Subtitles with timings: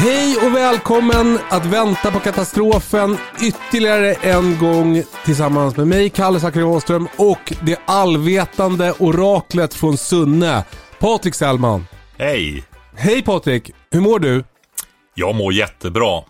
[0.00, 6.62] Hej och välkommen att vänta på katastrofen ytterligare en gång tillsammans med mig, Kalle Zackari
[6.62, 10.64] Åström och det allvetande oraklet från Sunne,
[10.98, 11.86] Patrik Sellman.
[12.18, 12.64] Hej!
[12.96, 14.44] Hej Patrik, hur mår du?
[15.14, 16.22] Jag mår jättebra.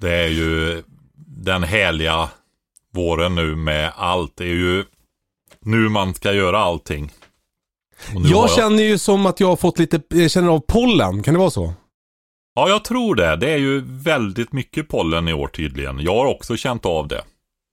[0.00, 0.82] Det är ju
[1.26, 2.28] den härliga
[2.94, 4.32] våren nu med allt.
[4.36, 4.84] Det är ju
[5.60, 7.12] nu man ska göra allting.
[8.14, 11.34] Har Jag känner ju som att jag har fått lite, jag känner av pollen, kan
[11.34, 11.74] det vara så?
[12.58, 13.36] Ja, jag tror det.
[13.36, 16.00] Det är ju väldigt mycket pollen i år tydligen.
[16.00, 17.22] Jag har också känt av det.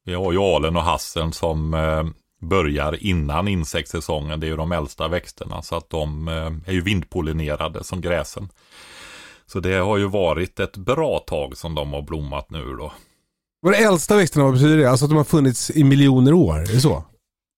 [0.05, 2.03] Vi har ju alen och hasseln som eh,
[2.41, 4.39] börjar innan insektssäsongen.
[4.39, 8.49] Det är ju de äldsta växterna så att de eh, är ju vindpollinerade som gräsen.
[9.45, 12.93] Så det har ju varit ett bra tag som de har blommat nu då.
[13.67, 14.89] Är det äldsta växterna, vad betyder det?
[14.89, 17.03] Alltså att de har funnits i miljoner år, är det så?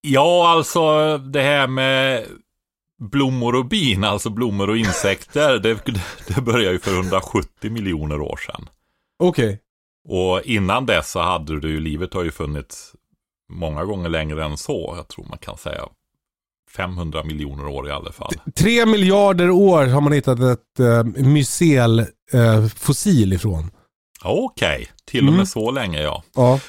[0.02, 2.26] Ja, alltså det här med
[3.02, 5.86] blommor och bin, alltså blommor och insekter, det,
[6.28, 8.70] det börjar ju för 170 miljoner år sedan.
[9.20, 9.60] Okej.
[10.08, 12.96] Och innan dess så hade du ju, livet har ju funnits
[13.54, 14.94] många gånger längre än så.
[14.98, 15.82] Jag tror man kan säga
[16.76, 18.34] 500 miljoner år i alla fall.
[18.56, 21.04] Tre miljarder år har man hittat ett uh,
[22.26, 23.72] mycel-fossil ifrån.
[24.24, 25.46] Okej, till och med Mm.
[25.46, 26.24] så länge ja.
[26.36, 26.60] Ja.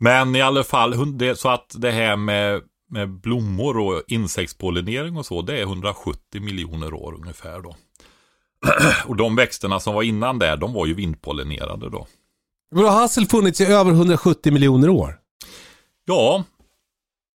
[0.00, 0.94] Men i alla fall,
[1.36, 2.60] så att det här med,
[2.92, 7.76] med blommor och insektspollinering och så, det är 170 miljoner år ungefär då.
[9.06, 12.06] och de växterna som var innan där, de var ju vindpollinerade då.
[12.70, 15.18] Vadå, har hassel funnits i över 170 miljoner år?
[16.04, 16.44] Ja,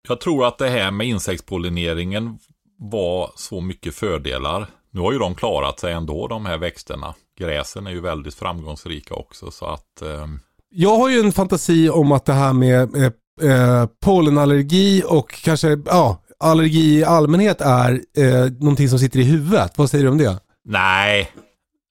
[0.07, 2.39] jag tror att det här med insektspollineringen
[2.77, 4.67] var så mycket fördelar.
[4.91, 7.13] Nu har ju de klarat sig ändå, de här växterna.
[7.39, 10.01] Gräsen är ju väldigt framgångsrika också, så att...
[10.01, 10.27] Eh,
[10.69, 12.95] Jag har ju en fantasi om att det här med
[13.41, 19.77] eh, pollenallergi och kanske ja, allergi i allmänhet är eh, någonting som sitter i huvudet.
[19.77, 20.39] Vad säger du om det?
[20.65, 21.31] nej,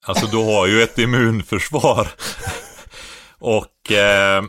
[0.06, 2.08] alltså du har ju ett immunförsvar.
[3.38, 4.42] och eh,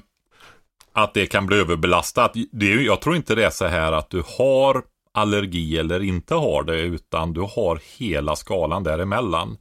[0.93, 2.33] att det kan bli överbelastat.
[2.51, 4.83] Det är, jag tror inte det är så här att du har
[5.13, 9.57] allergi eller inte har det, utan du har hela skalan däremellan.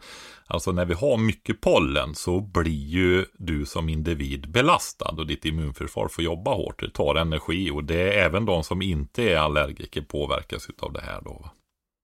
[0.53, 5.45] Alltså när vi har mycket pollen så blir ju du som individ belastad och ditt
[5.45, 6.81] immunförsvar får jobba hårt.
[6.81, 11.01] Det tar energi och det är även de som inte är allergiker påverkas av det
[11.01, 11.51] här då.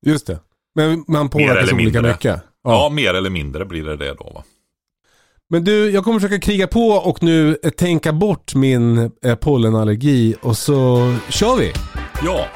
[0.07, 0.41] Just det.
[0.75, 2.43] Men man påverkas olika mycket.
[2.63, 2.89] Ja.
[2.89, 4.33] mer eller mindre blir det det då.
[4.35, 4.45] Va?
[5.51, 10.57] Men du, jag kommer försöka kriga på och nu tänka bort min eh, pollenallergi och
[10.57, 11.73] så kör vi.
[12.25, 12.47] Ja,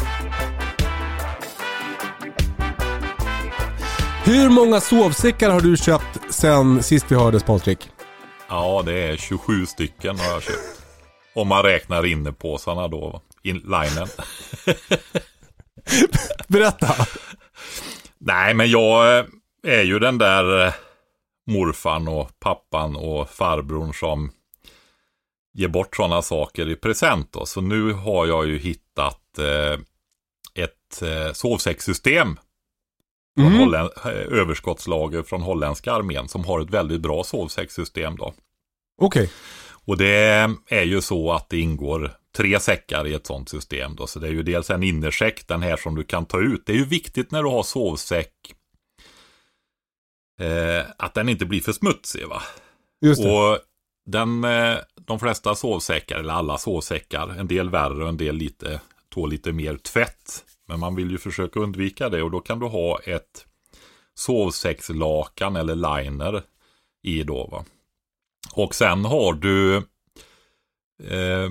[4.25, 7.91] Hur många sovsäckar har du köpt sen sist vi hördes Patrik?
[8.49, 10.83] ja det är 27 stycken har jag köpt.
[11.35, 14.09] Om man räknar innepåsarna då, in linen.
[16.49, 17.07] Berätta.
[18.19, 19.25] Nej, men jag eh,
[19.67, 20.73] är ju den där eh,
[21.47, 24.31] morfan och pappan och farbrorn som
[25.55, 27.33] ger bort sådana saker i present.
[27.33, 27.47] Då.
[27.47, 29.81] Så nu har jag ju hittat eh,
[30.65, 32.39] ett eh, sovsäckssystem.
[33.37, 33.89] Från Mm.
[34.31, 38.17] Överskottslager från holländska armén som har ett väldigt bra sovsäckssystem.
[38.17, 38.35] Då.
[39.01, 39.31] Okej.
[39.85, 43.97] Och det är ju så att det ingår tre säckar i ett sånt system.
[43.97, 44.07] Då.
[44.07, 46.63] Så det är ju dels en innersäck, den här som du kan ta ut.
[46.67, 48.33] Det är ju viktigt när du har sovsäck
[50.41, 52.27] eh, att den inte blir för smutsig.
[52.27, 52.43] Va?
[53.01, 53.31] Just det.
[53.31, 53.59] Och
[54.07, 58.81] den, eh, de flesta sovsäckar, eller alla sovsäckar, en del värre och en del lite,
[59.15, 60.45] tål lite mer tvätt.
[60.73, 63.47] Men man vill ju försöka undvika det och då kan du ha ett
[64.15, 66.43] sovsäckslakan eller liner
[67.03, 67.47] i då.
[67.47, 67.65] Va?
[68.55, 69.77] Och sen har du
[71.09, 71.51] eh,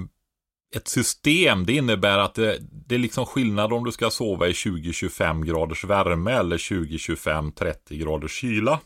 [0.75, 2.57] ett system, det innebär att det,
[2.87, 8.31] det är liksom skillnad om du ska sova i 20-25 graders värme eller 20-25-30 graders
[8.31, 8.79] kyla.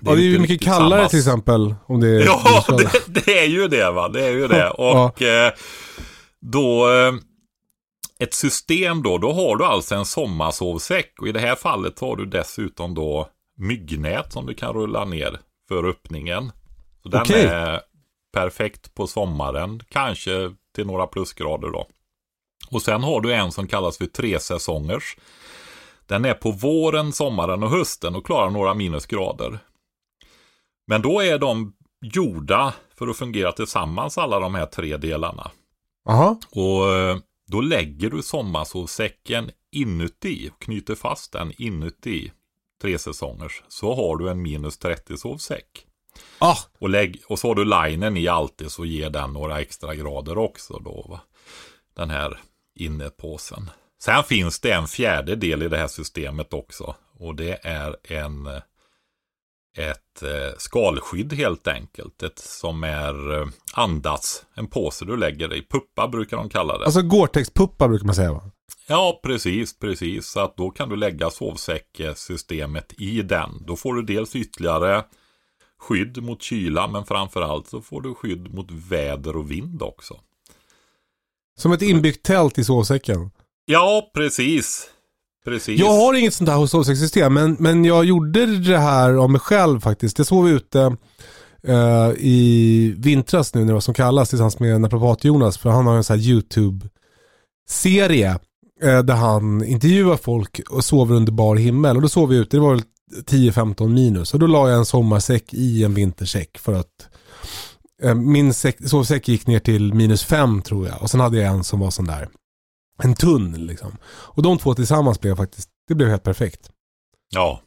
[0.00, 1.08] Det är, ja, det är ju mycket kallare samma...
[1.08, 1.74] till exempel.
[1.86, 4.08] Om det är ja, det, det, är ju det va.
[4.08, 4.70] Det är ju det.
[4.78, 5.46] Och ja.
[5.46, 5.52] Eh,
[6.40, 6.90] då...
[6.90, 7.14] Eh,
[8.18, 11.14] ett system då, då har du alltså en sommarsovsäck.
[11.20, 15.40] Och i det här fallet har du dessutom då myggnät som du kan rulla ner
[15.68, 16.52] för öppningen.
[17.02, 17.42] Så den okay.
[17.42, 17.80] är
[18.32, 19.82] perfekt på sommaren.
[19.88, 21.86] Kanske till några plusgrader då.
[22.70, 25.16] Och sen har du en som kallas för tre säsongers.
[26.06, 29.58] Den är på våren, sommaren och hösten och klarar några minusgrader.
[30.86, 35.50] Men då är de gjorda för att fungera tillsammans alla de här tre delarna.
[36.08, 36.40] Aha.
[36.50, 42.32] Och eh, då lägger du sommarsovsäcken inuti och knyter fast den inuti
[42.82, 43.62] tre säsongers.
[43.68, 45.86] Så har du en minus 30 sovsäck.
[46.38, 46.56] Ah.
[46.78, 50.38] Och, lägg, och så har du linen i alltid så ger den några extra grader
[50.38, 51.06] också då.
[51.08, 51.20] Va?
[51.96, 52.40] Den här
[52.74, 53.70] innepåsen.
[53.98, 56.94] Sen finns det en fjärde del i det här systemet också.
[57.18, 58.48] Och det är en
[59.76, 62.22] ett eh, skalskydd helt enkelt.
[62.22, 65.62] Ett som är eh, andas, en påse du lägger i.
[65.62, 66.84] Puppa brukar de kalla det.
[66.84, 68.50] Alltså Gore-Tex-puppa brukar man säga va?
[68.86, 70.26] Ja, precis, precis.
[70.26, 73.50] Så att då kan du lägga sovsäcksystemet i den.
[73.66, 75.04] Då får du dels ytterligare
[75.78, 80.20] skydd mot kyla, men framförallt så får du skydd mot väder och vind också.
[81.58, 83.30] Som ett inbyggt tält i sovsäcken?
[83.64, 84.90] Ja, precis.
[85.46, 85.80] Precis.
[85.80, 89.80] Jag har inget sånt här sovsäckssystem, men, men jag gjorde det här av mig själv
[89.80, 90.18] faktiskt.
[90.18, 90.96] Jag sov ute
[91.68, 95.96] uh, i vintras nu när det var som kallas tillsammans med naprapat-Jonas, för han har
[95.96, 98.38] en sån här YouTube-serie
[98.84, 101.96] uh, där han intervjuar folk och sover under bar himmel.
[101.96, 102.82] Och då sov vi ute, det var väl
[103.26, 104.34] 10-15 minus.
[104.34, 107.08] Och då la jag en sommarsäck i en vintersäck för att
[108.04, 111.02] uh, min säck, sovsäck gick ner till minus 5 tror jag.
[111.02, 112.28] Och sen hade jag en som var sån där
[112.96, 113.96] en tunn liksom.
[114.06, 116.70] Och de två tillsammans blev faktiskt, det blev helt perfekt.
[117.30, 117.60] Ja.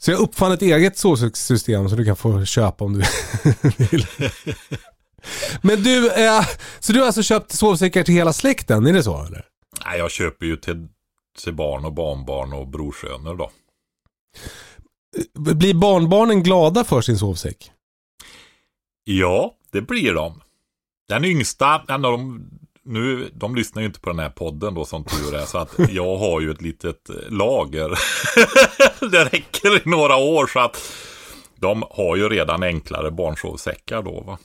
[0.00, 3.04] Så jag uppfann ett eget sovsäckssystem som du kan få köpa om du
[3.78, 4.06] vill.
[5.62, 6.46] Men du, eh,
[6.80, 9.46] så du har alltså köpt sovsäckar till hela släkten, är det så eller?
[9.84, 10.88] Nej, jag köper ju till,
[11.42, 13.50] till barn och barnbarn och brorsöner då.
[15.34, 17.70] Blir barnbarnen glada för sin sovsäck?
[19.04, 20.40] Ja, det blir de.
[21.08, 22.48] Den yngsta, en av de
[22.84, 25.74] nu, de lyssnar ju inte på den här podden då som tur är, så att
[25.90, 27.98] jag har ju ett litet lager.
[29.10, 30.92] det räcker i några år så att
[31.56, 34.38] de har ju redan enklare barnsovsäckar då va.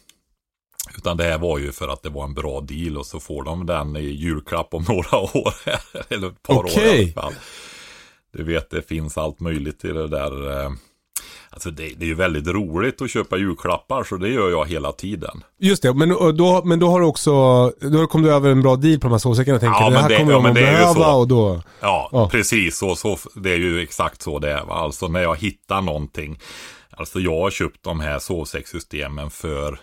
[0.98, 3.44] Utan det här var ju för att det var en bra deal och så får
[3.44, 5.54] de den i julklapp om några år.
[6.10, 6.90] Eller ett par okay.
[6.90, 7.34] år i alla fall.
[8.32, 10.64] Du vet, det finns allt möjligt i det där.
[10.64, 10.72] Eh,
[11.50, 14.92] Alltså det, det, är ju väldigt roligt att köpa julklappar så det gör jag hela
[14.92, 15.44] tiden.
[15.60, 17.32] Just det, men då, men då har du också,
[17.70, 20.10] då kom du över en bra deal på de här sovsäckarna tänker ja, det här
[20.10, 21.62] det, kommer ja, de att behöva och då...
[21.80, 24.72] Ja, ja, precis så, så, det är ju exakt så det är.
[24.72, 26.40] Alltså när jag hittar någonting.
[26.90, 29.80] Alltså jag har köpt de här sovsäckssystemen för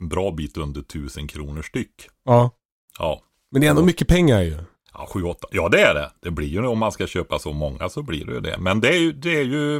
[0.00, 2.08] en bra bit under tusen kronor styck.
[2.24, 2.50] Ja.
[2.98, 3.22] Ja.
[3.50, 4.58] Men det är ändå mycket pengar ju.
[4.98, 5.48] Ja, sju, åtta.
[5.50, 6.10] Ja, det är det.
[6.20, 8.58] Det blir ju om man ska köpa så många så blir det ju det.
[8.58, 9.76] Men det är ju, det är ju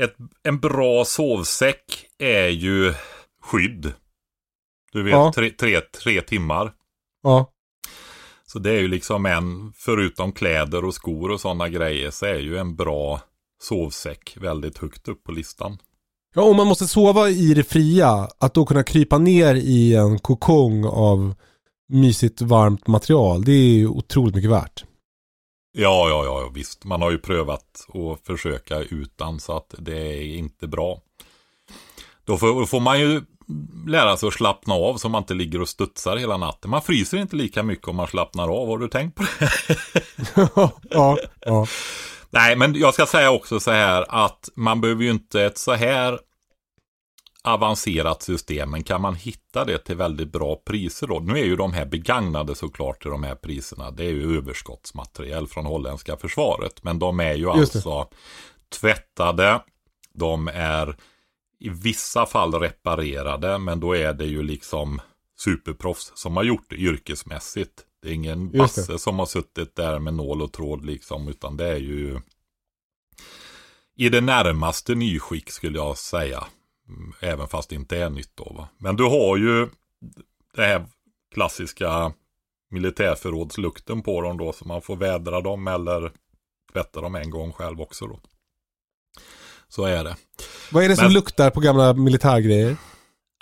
[0.00, 2.94] ett, en bra sovsäck är ju
[3.42, 3.92] skydd.
[4.92, 5.32] Du vet, ja.
[5.34, 6.72] tre, tre, tre timmar.
[7.22, 7.50] Ja.
[8.46, 12.38] Så det är ju liksom en, förutom kläder och skor och sådana grejer, så är
[12.38, 13.20] ju en bra
[13.62, 15.78] sovsäck väldigt högt upp på listan.
[16.34, 20.18] Ja, om man måste sova i det fria, att då kunna krypa ner i en
[20.18, 21.34] kokong av
[21.88, 24.84] mysigt varmt material, det är ju otroligt mycket värt.
[25.76, 26.84] Ja, ja, ja, visst.
[26.84, 31.00] Man har ju prövat att försöka utan så att det är inte bra.
[32.24, 33.22] Då får, får man ju
[33.86, 36.70] lära sig att slappna av så man inte ligger och studsar hela natten.
[36.70, 38.68] Man fryser inte lika mycket om man slappnar av.
[38.68, 39.50] Har du tänkt på det?
[40.90, 41.66] ja, ja.
[42.30, 45.72] Nej, men jag ska säga också så här att man behöver ju inte ett så
[45.72, 46.18] här
[47.44, 51.20] avancerat system, men kan man hitta det till väldigt bra priser då?
[51.20, 53.90] Nu är ju de här begagnade såklart till de här priserna.
[53.90, 56.84] Det är ju överskottsmaterial från holländska försvaret.
[56.84, 58.08] Men de är ju alltså
[58.80, 59.60] tvättade.
[60.14, 60.96] De är
[61.60, 65.00] i vissa fall reparerade, men då är det ju liksom
[65.38, 67.82] superproffs som har gjort det yrkesmässigt.
[68.02, 71.66] Det är ingen basse som har suttit där med nål och tråd liksom, utan det
[71.66, 72.20] är ju
[73.96, 76.44] i det närmaste nyskick skulle jag säga.
[77.20, 78.52] Även fast det inte är nytt då.
[78.58, 78.68] Va?
[78.78, 79.68] Men du har ju
[80.54, 80.86] det här
[81.34, 82.12] klassiska
[82.70, 84.52] militärförrådslukten på dem då.
[84.52, 86.12] Så man får vädra dem eller
[86.72, 88.20] tvätta dem en gång själv också då.
[89.68, 90.16] Så är det.
[90.72, 92.76] Vad är det som luktar på gamla militärgrejer?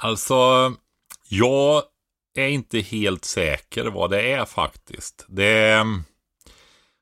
[0.02, 0.72] Alltså,
[1.28, 1.82] jag
[2.34, 5.24] är inte helt säker vad det är faktiskt.
[5.28, 5.86] Det,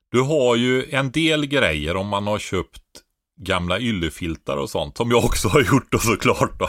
[0.08, 2.82] du har ju en del grejer om man har köpt
[3.42, 4.96] gamla yllefiltar och sånt.
[4.96, 6.58] Som jag också har gjort då såklart.
[6.58, 6.68] Då.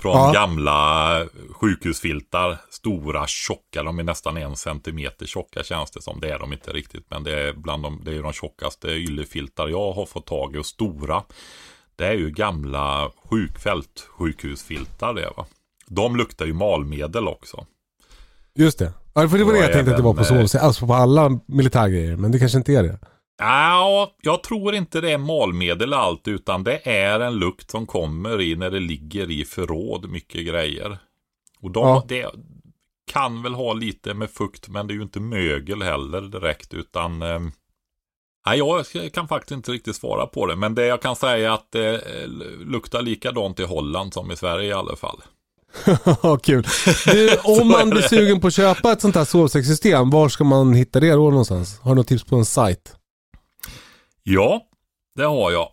[0.00, 0.32] Från Ja.
[0.32, 1.20] gamla
[1.50, 2.58] sjukhusfiltar.
[2.70, 3.82] Stora, tjocka.
[3.82, 6.20] De är nästan en centimeter tjocka känns det som.
[6.20, 7.06] Det är de inte riktigt.
[7.10, 10.58] Men det är bland de, det är de tjockaste yllefiltar jag har fått tag i.
[10.58, 11.22] Och stora.
[11.96, 15.46] Det är ju gamla sjukfält, sjukhusfiltar det va.
[15.86, 17.66] De luktar ju malmedel också.
[18.54, 18.92] Just det.
[19.14, 21.40] Ja, för det var det jag tänkte att det var på så alltså på alla
[21.46, 22.16] militärgrejer.
[22.16, 22.98] Men det kanske inte är det.
[23.38, 28.40] Ja, jag tror inte det är malmedel allt, utan det är en lukt som kommer
[28.40, 30.98] i när det ligger i förråd mycket grejer.
[31.60, 32.04] Och de, Ja.
[32.08, 32.30] det
[33.12, 37.22] kan väl ha lite med fukt, men det är ju inte mögel heller direkt, utan
[37.22, 37.40] eh,
[38.46, 41.54] Nej, jag kan faktiskt inte riktigt svara på det, men det jag kan säga är
[41.54, 42.28] att det eh,
[42.66, 45.22] luktar likadant i Holland som i Sverige i alla fall.
[46.42, 46.66] Kul.
[47.06, 50.74] Du, om man blir sugen på att köpa ett sånt här sovsäckssystem, var ska man
[50.74, 51.80] hitta det då någonstans?
[51.80, 52.96] Har du något tips på en sajt?
[54.24, 54.66] Ja,
[55.14, 55.68] det har jag.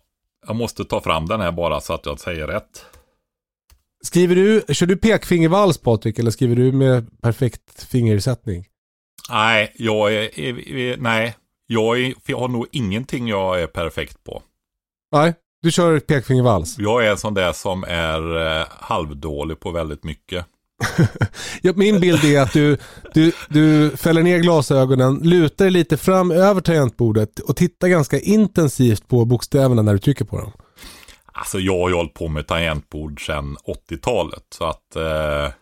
[0.46, 2.84] Jag måste ta fram den här bara så att jag säger rätt.
[4.04, 8.66] Skriver du, kör du pekfingervals Patrik eller skriver du med perfekt fingersättning?
[9.30, 11.36] Nej, jag är, är, är nej.
[11.66, 14.42] Jag, är, jag har nog ingenting jag är perfekt på.
[15.12, 16.78] Nej, du kör pekfingervals.
[16.78, 20.46] Jag är en sån där som är eh, halvdålig på väldigt mycket.
[21.62, 22.76] Ja, min bild är att du,
[23.14, 29.08] du, du fäller ner glasögonen, lutar dig lite fram över tangentbordet och tittar ganska intensivt
[29.08, 30.52] på bokstäverna när du trycker på dem.
[31.32, 33.56] Alltså jag har ju hållit på med tangentbord sedan
[33.90, 34.44] 80-talet.
[34.54, 35.54] Så att eh,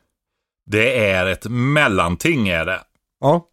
[0.70, 2.80] det är ett mellanting är det.
[3.20, 3.46] Ja,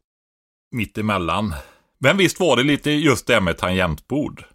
[0.71, 1.53] Mitt emellan.
[1.99, 4.45] Men visst var det lite just det med tangentbord.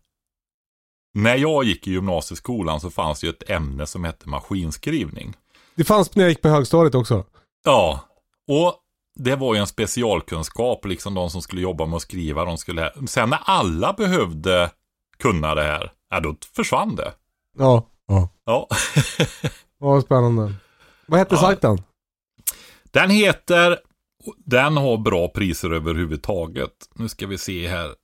[1.15, 5.35] När jag gick i gymnasieskolan så fanns det ju ett ämne som hette maskinskrivning.
[5.83, 7.25] Det fanns när jag gick på högstadiet också.
[7.65, 8.01] Ja,
[8.49, 8.75] och
[9.19, 12.93] det var ju en specialkunskap, liksom de som skulle jobba med att skriva, de skulle...
[13.09, 14.71] Sen när alla behövde
[15.19, 17.13] kunna det här, ja då försvann det.
[17.59, 18.29] Ja, ja.
[18.45, 18.69] Ja.
[19.81, 20.55] Ja, spännande.
[21.07, 21.41] Vad hette Ja.
[21.41, 21.83] sajten?
[22.91, 23.79] Den heter,
[24.37, 26.73] den har bra priser överhuvudtaget.
[26.95, 27.95] Nu ska vi se här.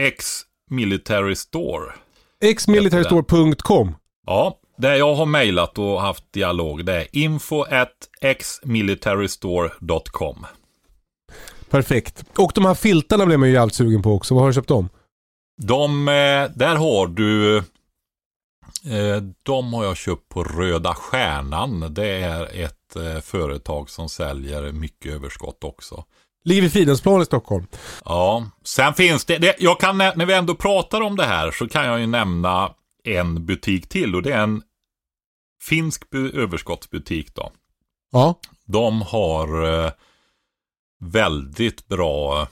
[0.00, 0.40] X
[0.70, 1.92] Military Store.
[2.56, 3.94] xmilitarystore.com
[4.26, 7.92] Ja, det jag har mejlat och haft dialog det är info at
[8.40, 10.46] xmilitarystore.com.
[11.70, 12.24] Perfekt.
[12.38, 14.34] Och de här filtarna blev man ju jävligt sugen på också.
[14.34, 14.88] Vad har du köpt dem?
[15.62, 16.14] De, eh,
[16.54, 17.62] där har du, eh,
[19.42, 21.94] de har jag köpt på Röda Stjärnan.
[21.94, 26.04] Det är ett eh, företag som säljer mycket överskott också.
[26.44, 27.66] Ligger vid Fridhemsplan i Stockholm.
[28.04, 31.50] Ja, sen finns det, det jag kan, nä- när vi ändå pratar om det här
[31.50, 32.70] så kan jag ju nämna
[33.06, 34.62] en butik till och det är en
[35.62, 37.52] finsk bu- överskottsbutik då.
[38.12, 38.40] Ja.
[38.66, 39.92] De har eh,
[41.00, 42.48] väldigt bra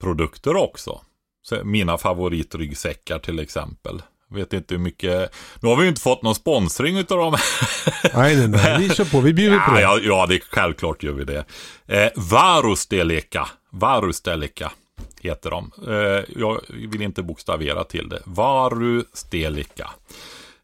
[0.00, 1.00] produkter också.
[1.42, 4.02] Så mina favoritryggsäckar till exempel.
[4.30, 7.36] Vet inte hur mycket, nu har vi ju inte fått någon sponsring utav dem.
[8.14, 8.78] Nej, nej, nej.
[8.78, 9.20] Vi kör på.
[9.20, 9.80] Vi bjuder på det.
[9.80, 11.44] ja, ja, det självklart gör vi det.
[11.86, 14.72] Eh, Varusteleka, Varusteleka
[15.20, 15.72] heter de.
[15.88, 18.22] Eh, jag vill inte bokstavera till det.
[18.24, 19.90] Varusteleka.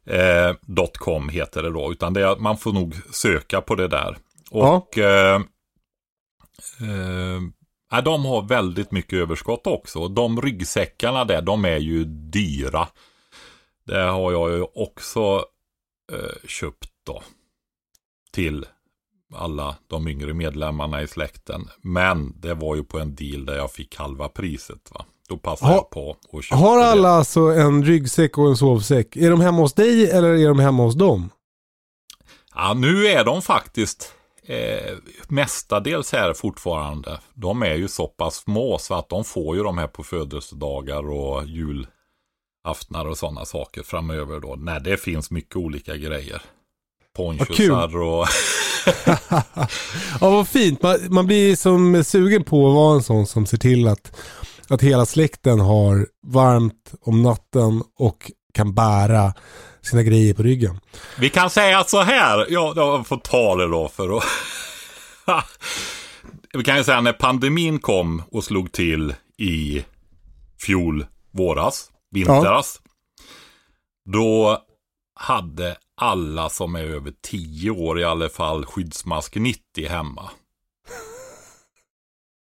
[0.04, 0.54] Eh,
[0.98, 4.16] .com heter det då, utan det är, man får nog söka på det där.
[4.50, 5.40] Och eh,
[6.80, 7.40] eh,
[7.90, 10.08] ja, de har väldigt mycket överskott också.
[10.08, 12.88] De ryggsäckarna där, de är ju dyra.
[13.84, 15.44] Det har jag ju också
[16.12, 17.22] eh, köpt då.
[18.32, 18.66] Till
[19.34, 21.68] alla de yngre medlemmarna i släkten.
[21.82, 24.90] Men det var ju på en deal där jag fick halva priset.
[24.94, 25.04] va.
[25.28, 26.84] Då passade Ha- jag på och köpte Har det.
[26.86, 29.16] alla alltså en ryggsäck och en sovsäck?
[29.16, 31.30] Är de hemma hos dig eller är de hemma hos dem?
[32.54, 34.14] Ja, nu är de faktiskt
[34.46, 34.96] eh,
[35.28, 37.20] mestadels här fortfarande.
[37.34, 41.10] De är ju så pass små så att de får ju de här på födelsedagar
[41.10, 44.54] och julaftnar och sådana saker framöver då.
[44.56, 46.42] När det finns mycket olika grejer.
[47.16, 48.26] Ponchosar och...
[50.20, 50.82] Ja, vad fint.
[50.82, 54.12] Man, man blir som sugen på att vara en sån som ser till att,
[54.68, 59.34] att hela släkten har varmt om natten och kan bära
[59.82, 60.80] sina grejer på ryggen.
[61.18, 64.24] Vi kan säga så här, ja, jag får ta det då för att...
[66.54, 69.84] Vi kan ju säga när pandemin kom och slog till i
[70.66, 72.80] fjol våras, vintras.
[74.04, 74.62] Då
[75.22, 80.30] hade alla som är över 10 år i alla fall skyddsmask 90 hemma.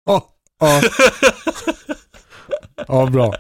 [0.06, 0.28] Ja,
[0.61, 0.80] ja.
[2.88, 3.35] ja bra.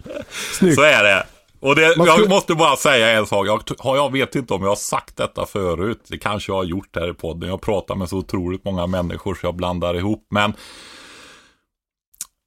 [0.58, 0.74] Snyggt.
[0.74, 1.26] Så är det.
[1.60, 3.46] Och det, Man jag skulle- måste bara säga en sak.
[3.46, 6.04] Jag, jag vet inte om jag har sagt detta förut.
[6.08, 7.48] Det kanske jag har gjort här i podden.
[7.48, 10.26] Jag pratar med så otroligt många människor så jag blandar ihop.
[10.30, 10.54] Men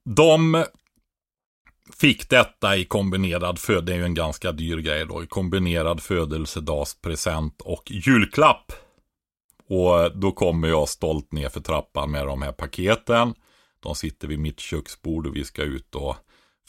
[0.10, 0.66] de
[1.98, 3.86] fick detta i kombinerad föd.
[3.86, 5.24] Det är ju en ganska dyr grej då.
[5.24, 8.72] I kombinerad födelsedagspresent och julklapp.
[9.68, 13.34] Och då kommer jag stolt ner för trappan med de här paketen.
[13.80, 16.16] De sitter vid mitt köksbord och vi ska ut och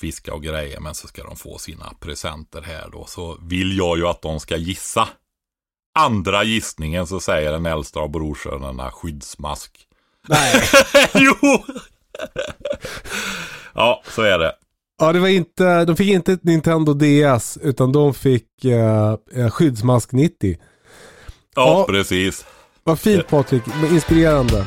[0.01, 0.81] fiska och grejer.
[0.81, 3.05] Men så ska de få sina presenter här då.
[3.05, 5.09] Så vill jag ju att de ska gissa.
[5.95, 9.87] Andra gissningen så säger den äldsta av brorsönerna skyddsmask.
[10.29, 10.63] Nej.
[11.15, 11.65] jo!
[13.75, 14.53] ja, så är det.
[15.03, 19.51] Ja, det var inte, de fick inte ett Nintendo DS utan de fick eh, eh,
[19.51, 20.57] skyddsmask 90.
[21.55, 21.85] Ja, Ja.
[21.89, 22.45] precis.
[22.85, 24.67] Vad fint Patrik, inspirerande.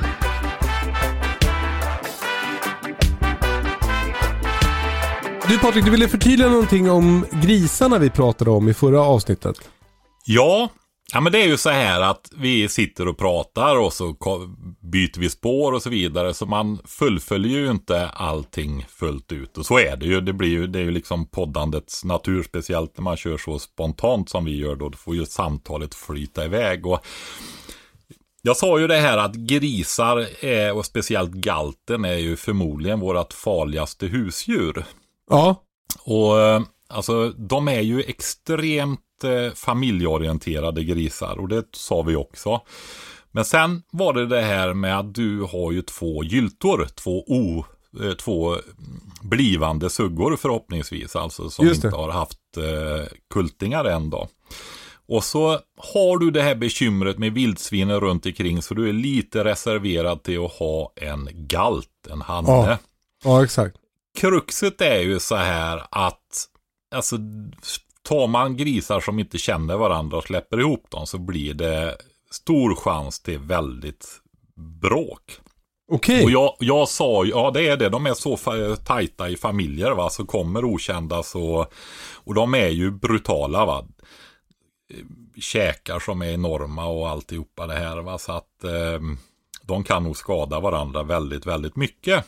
[5.50, 9.56] Du Patrik, du ville förtydliga någonting om grisarna vi pratade om i förra avsnittet.
[10.26, 10.70] Ja,
[11.16, 14.16] ja men det är ju så här att vi sitter och pratar och så
[14.82, 16.34] byter vi spår och så vidare.
[16.34, 19.58] Så man fullföljer ju inte allting fullt ut.
[19.58, 20.22] Och så är det ju.
[20.22, 24.30] Det, blir ju, det är ju liksom poddandets natur, speciellt när man kör så spontant
[24.30, 24.90] som vi gör då.
[24.90, 26.86] Då får ju samtalet flyta iväg.
[26.86, 27.06] Och
[28.42, 33.34] jag sa ju det här att grisar är, och speciellt galten är ju förmodligen vårt
[33.34, 34.86] farligaste husdjur.
[35.30, 35.64] Ja,
[36.04, 42.62] Och eh, alltså de är ju extremt eh, familjeorienterade grisar och det sa vi också.
[43.32, 47.66] Men sen var det det här med att du har ju två gyltor, två o,
[48.04, 48.58] eh, två
[49.22, 54.28] blivande suggor förhoppningsvis, alltså som inte har haft eh, kultingar än då.
[55.08, 59.44] Och så har du det här bekymret med vildsvinen runt omkring så du är lite
[59.44, 62.50] reserverad till att ha en galt, en hanne.
[62.50, 62.78] Ja.
[63.24, 63.78] ja exakt.
[64.18, 66.48] Kruxet är ju så här att
[66.96, 67.18] alltså,
[68.06, 71.98] tar man grisar som inte känner varandra och släpper ihop dem så blir det
[72.32, 74.08] stor chans till väldigt
[74.82, 75.40] bråk.
[75.92, 76.24] Okej.
[76.24, 78.38] Och jag, jag sa ja det är det, de är så
[78.78, 81.68] tajta i familjer va, så kommer okända så,
[82.14, 83.86] och de är ju brutala va.
[85.42, 89.00] Käkar som är enorma och alltihopa det här va, så att eh,
[89.62, 92.26] de kan nog skada varandra väldigt, väldigt mycket.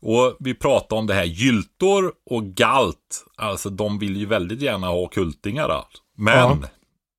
[0.00, 4.86] Och vi pratar om det här gyltor och galt, alltså de vill ju väldigt gärna
[4.86, 5.68] ha kultingar.
[5.68, 6.02] Alltså.
[6.16, 6.68] Men Ja.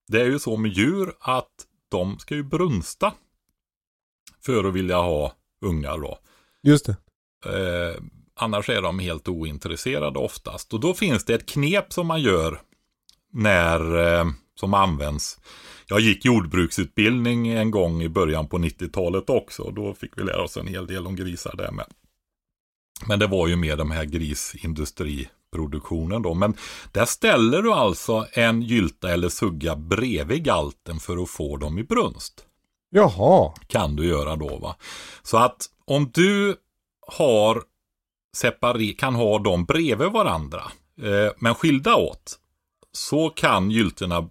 [0.08, 1.52] det är ju så med djur att
[1.90, 3.14] de ska ju brunsta
[4.46, 6.18] för att vilja ha ungar då.
[6.64, 6.98] Just det.
[7.46, 8.02] Eh,
[8.36, 10.74] annars är de helt ointresserade oftast.
[10.74, 12.62] Och då finns det ett knep som man gör
[13.34, 14.26] när, eh,
[14.60, 15.40] som används.
[15.88, 19.72] Jag gick jordbruksutbildning en gång i början på 90-talet också.
[19.72, 21.86] Då fick vi lära oss en hel del om grisar där med.
[23.06, 26.34] Men det var ju mer de här grisindustriproduktionen då.
[26.34, 26.54] Men
[26.92, 31.84] där ställer du alltså en gylta eller sugga bredvid galten för att få dem i
[31.84, 32.46] brunst
[32.90, 33.54] Jaha.
[33.68, 34.76] kan du göra då va.
[35.24, 36.56] Så att om du
[37.08, 37.64] har
[38.98, 40.62] kan ha dem bredvid varandra
[41.02, 42.40] eh, men skilda åt
[42.92, 44.30] så kan gyltorna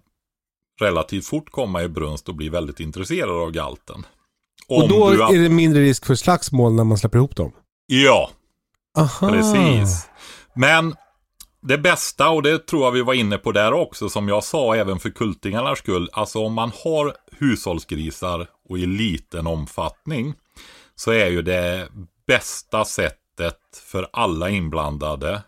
[0.79, 4.05] relativt fort komma i brunst och bli väldigt intresserade av galten.
[4.67, 7.51] Om Och då du, är det mindre risk för slagsmål när man släpper ihop dem?
[7.85, 8.29] Ja,
[8.97, 9.29] Aha.
[9.29, 10.09] Precis.
[10.53, 10.95] Men
[11.61, 14.75] det bästa, och det tror jag vi var inne på där också, som jag sa
[14.75, 16.09] även för kultingarnas skull.
[16.13, 20.33] Alltså om man har hushållsgrisar och i liten omfattning
[20.95, 21.89] så är ju det
[22.27, 25.43] bästa sättet för alla inblandade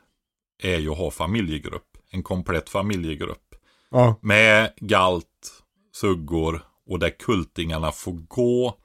[0.63, 1.97] är ju att ha familjegrupp.
[2.11, 3.55] En komplett familjegrupp.
[3.91, 4.15] Ja.
[4.21, 5.63] Med galt,
[5.95, 8.75] suggor och där kultingarna får gå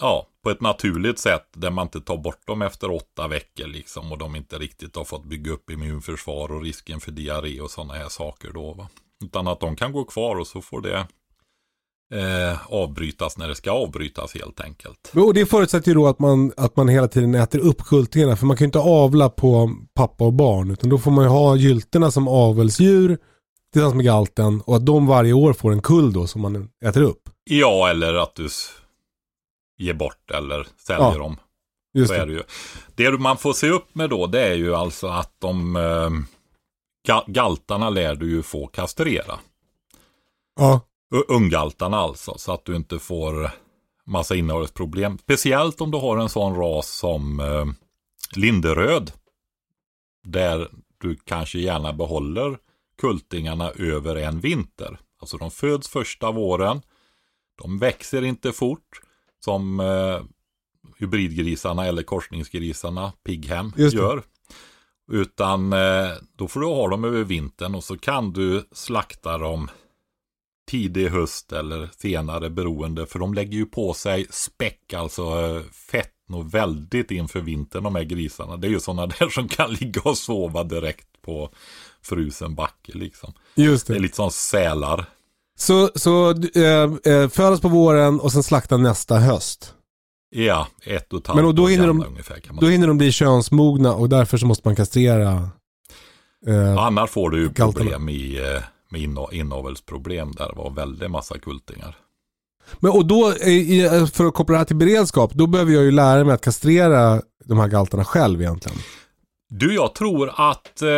[0.00, 4.12] ja, på ett naturligt sätt där man inte tar bort dem efter åtta veckor liksom
[4.12, 7.94] och de inte riktigt har fått bygga upp immunförsvar och risken för diarré och sådana
[7.94, 8.72] här saker då.
[8.72, 8.88] Va?
[9.24, 11.06] Utan att de kan gå kvar och så får det
[12.14, 15.12] eh, avbrytas när det ska avbrytas helt enkelt.
[15.14, 18.36] Och det förutsätter ju då att man, att man hela tiden äter upp kultingarna.
[18.36, 20.70] För man kan ju inte avla på pappa och barn.
[20.70, 23.18] Utan då får man ju ha gyltorna som avelsdjur
[23.72, 24.60] tillsammans med galten.
[24.60, 27.28] Och att de varje år får en kull då som man äter upp.
[27.44, 28.48] Ja, eller att du
[29.78, 31.36] ger bort eller säljer Ja, dem.
[31.94, 32.24] Just det.
[32.24, 32.44] det.
[32.94, 36.10] Det man får se upp med då, det är ju alltså att de eh,
[37.08, 39.38] ga- galtarna lär du ju få kastrera.
[40.56, 40.80] Ja.
[41.28, 43.50] Unggaltarna alltså, så att du inte får
[44.06, 45.18] massa innehållsproblem.
[45.18, 47.66] Speciellt om du har en sån ras som eh,
[48.36, 49.12] linderöd.
[50.24, 50.68] Där
[51.00, 52.58] du kanske gärna behåller
[53.00, 54.98] kultingarna över en vinter.
[55.20, 56.82] Alltså de föds första våren.
[57.62, 59.00] De växer inte fort
[59.44, 60.20] som eh,
[60.98, 64.22] hybridgrisarna eller korsningsgrisarna, Pighem, gör.
[65.12, 69.70] Utan eh, då får du ha dem över vintern och så kan du slakta dem
[70.70, 73.06] tidig höst eller senare beroende.
[73.06, 77.94] För de lägger ju på sig späck, alltså eh, fett nog väldigt inför vintern de
[77.94, 78.56] här grisarna.
[78.56, 81.50] Det är ju sådana där som kan ligga och sova direkt på
[82.02, 83.32] frusen backe liksom.
[83.54, 84.00] Just Det är det.
[84.02, 85.04] lite som sälar.
[85.60, 86.64] Så, så äh,
[87.14, 89.74] äh, födas på våren och sen slakta nästa höst.
[90.30, 93.12] Ja, ett och ett halvt Men och då hinner de- ungefär Då hinner de bli
[93.12, 95.48] könsmogna och därför så måste man kastrera.
[96.46, 99.00] eh, Annars får du ju problem i, eh, med
[99.32, 101.96] inavelsproblem där det var väldigt massa kultingar.
[102.80, 105.90] Men och då, eh, för att koppla det här till beredskap, då behöver jag ju
[105.90, 108.78] lära mig att kastrera de här galtarna själv egentligen.
[109.50, 110.88] Du, jag tror att eh,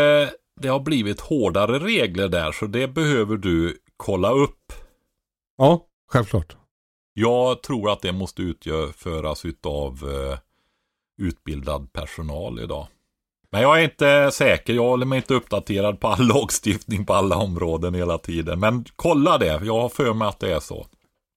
[0.61, 4.73] det har blivit hårdare regler där så det behöver du kolla upp.
[5.59, 6.57] Ja, självklart.
[7.15, 10.39] Jag tror att det måste utföras utav eh,
[11.27, 12.87] utbildad personal idag.
[13.53, 17.37] Men jag är inte säker, jag håller mig inte uppdaterad på all lagstiftning på alla
[17.37, 18.61] områden hela tiden.
[18.61, 20.87] Men kolla det, jag har för mig att det är så.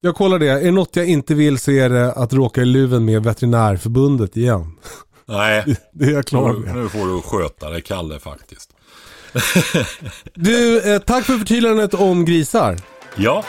[0.02, 0.50] Jag kollar det.
[0.50, 4.38] Är det något jag inte vill så är det att råka i luven med Veterinärförbundet
[4.38, 4.80] igen.
[5.26, 6.76] Nej, Det är jag klar nu, med.
[6.76, 8.74] nu får du sköta det Kalle faktiskt.
[10.34, 12.78] Du, eh, tack för förtydligandet om grisar.
[13.16, 13.44] Ja,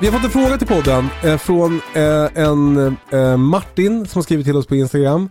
[0.00, 4.22] Vi har fått en fråga till podden eh, från eh, en eh, Martin som har
[4.22, 5.30] skrivit till oss på Instagram.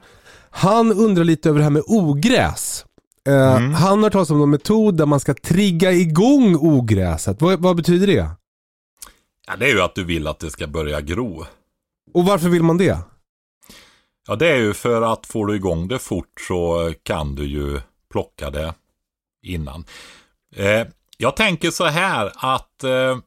[0.50, 2.86] Han undrar lite över det här med ogräs.
[3.28, 7.42] Eh, Han har talat om en metod där man ska trigga igång ogräset.
[7.42, 8.30] Vad, vad betyder det?
[9.48, 11.46] ja, det är ju att du vill att det ska börja gro.
[12.14, 12.98] Och varför vill man det?
[14.28, 17.80] Ja, det är ju för att får du igång det fort så kan du ju
[18.12, 18.74] plocka det
[19.46, 19.86] innan.
[20.56, 23.18] Eh, jag tänker så här att eh,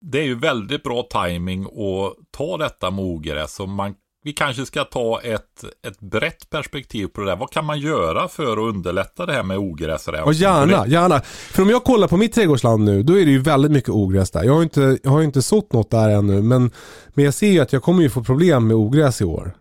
[0.00, 3.54] det är ju väldigt bra timing att ta detta med ogräs.
[3.54, 7.36] Så man, vi kanske ska ta ett, ett brett perspektiv på det där.
[7.36, 10.48] Vad kan man göra för att underlätta det här med ogräsrensning?
[10.48, 11.20] Ja, gärna, gärna.
[11.24, 14.30] För om jag kollar på mitt trädgårdsland nu, då är det ju väldigt mycket ogräs
[14.30, 14.44] där.
[14.44, 16.70] Jag har ju inte, jag har ju inte sått något där ännu, men,
[17.08, 19.52] men jag ser ju att jag kommer ju få problem med ogräs i år.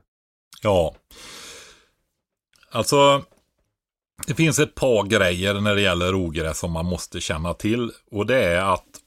[0.62, 0.96] Ja.
[2.72, 3.24] Alltså,
[4.28, 7.92] det finns ett par grejer när det gäller ogräs som man måste känna till.
[8.12, 9.02] Och det är att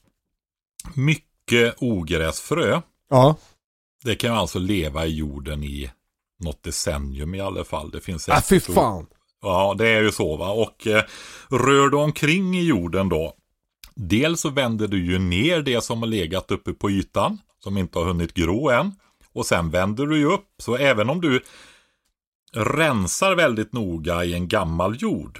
[0.95, 3.35] mycket ogräsfrö, Ja,
[4.03, 5.91] det kan alltså leva i jorden i
[6.39, 7.91] något decennium i alla fall.
[7.91, 9.07] Det finns ah, fy fan.
[9.41, 10.49] Ja, det är ju så va.
[10.49, 11.03] Och eh,
[11.49, 13.33] rör du omkring i jorden då.
[13.95, 17.37] Dels så vänder du ju ner det som har legat uppe på ytan.
[17.59, 18.95] Som inte har hunnit gro än.
[19.33, 20.47] Och sen vänder du ju upp.
[20.57, 21.41] Så även om du
[22.53, 25.39] rensar väldigt noga i en gammal jord.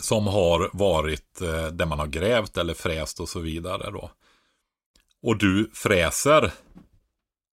[0.00, 4.10] Som har varit eh, där man har grävt eller fräst och så vidare då.
[5.22, 6.52] Och du fräser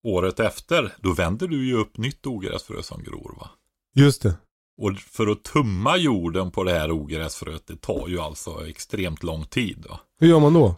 [0.03, 0.93] året efter.
[0.99, 3.49] Då vänder du ju upp nytt ogräsfrö som gror va.
[3.95, 4.35] Just det.
[4.77, 9.45] Och för att tumma jorden på det här ogräsfröet, det tar ju alltså extremt lång
[9.45, 9.85] tid.
[9.89, 9.99] Va?
[10.19, 10.75] Hur gör man då?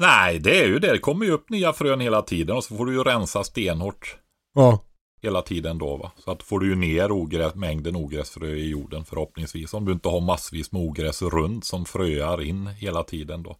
[0.00, 0.92] Nej, det är ju det.
[0.92, 4.16] Det kommer ju upp nya frön hela tiden och så får du ju rensa stenhårt
[4.54, 4.84] Ja,
[5.22, 5.96] hela tiden då.
[5.96, 6.12] Va?
[6.24, 9.74] Så att får du ju ner ogräs, mängden ogräsfrö i jorden förhoppningsvis.
[9.74, 13.56] Om du inte har massvis med ogräs runt som fröar in hela tiden då.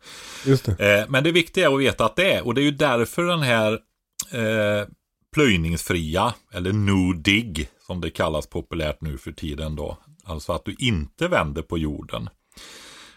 [0.47, 0.99] just det.
[1.01, 3.23] Eh, men det viktiga är att veta att det är, och det är ju därför
[3.25, 3.73] den här
[4.33, 4.87] eh,
[5.35, 9.97] plöjningsfria, eller no dig, som det kallas populärt nu för tiden då.
[10.25, 12.29] Alltså att du inte vänder på jorden.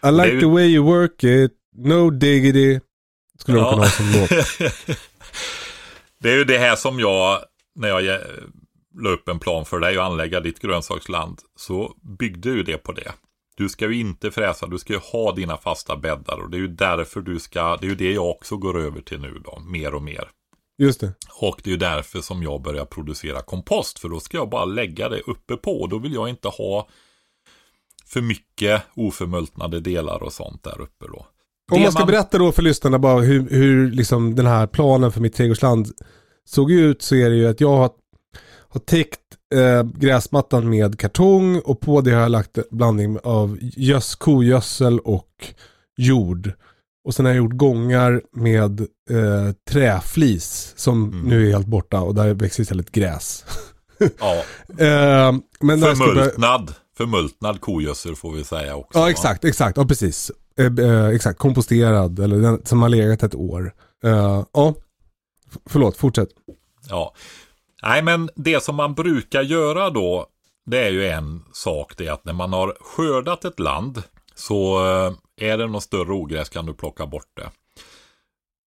[0.06, 2.80] I like ju- the way you work it, no diggity.
[3.38, 3.70] Skulle de Ja.
[3.70, 4.28] kunna ha som låt.
[6.18, 7.40] det är ju det här som jag,
[7.74, 8.20] när jag
[9.00, 12.92] la upp en plan för dig att anlägga ditt grönsaksland, så byggde ju det på
[12.92, 13.12] det.
[13.56, 16.60] Du ska ju inte fräsa, du ska ju ha dina fasta bäddar och det är
[16.60, 19.58] ju därför du ska, det är ju det jag också går över till nu då,
[19.66, 20.30] mer och mer.
[20.78, 21.12] Just det.
[21.40, 23.98] Och det är ju därför som jag börjar producera kompost.
[23.98, 25.86] För då ska jag bara lägga det uppe på.
[25.86, 26.88] Då vill jag inte ha
[28.06, 31.26] för mycket oförmultnade delar och sånt där uppe då.
[31.72, 35.20] Om man ska berätta då för lyssnarna bara hur, hur liksom den här planen för
[35.20, 35.88] mitt trädgårdsland
[36.48, 37.90] såg ut så är det ju att jag har,
[38.68, 39.20] har täckt
[39.54, 45.30] eh, gräsmattan med kartong och på det har jag lagt blandning av gös, kogödsel och
[45.96, 46.52] jord.
[47.04, 51.20] Och sen har jag gjort gångar med eh, träflis som Mm.
[51.28, 53.44] nu är helt borta och där växer istället gräs.
[54.20, 54.34] Ja,
[54.84, 56.74] eh, men börja- förmultnad.
[56.96, 58.98] Förmultnad kogödsel får vi säga också.
[58.98, 59.10] Ja va?
[59.10, 60.30] exakt, exakt, ja precis.
[60.58, 63.74] Eh, eh, exakt, komposterad eller den som har legat ett år.
[64.04, 64.74] Eh, ja,
[65.66, 66.28] förlåt, fortsätt.
[66.88, 67.14] Ja.
[67.82, 70.26] Nej, men det som man brukar göra då,
[70.66, 71.96] det är ju en sak.
[71.96, 74.02] Det är att när man har skördat ett land
[74.34, 77.50] så eh, är det något större ogräs kan du plocka bort det.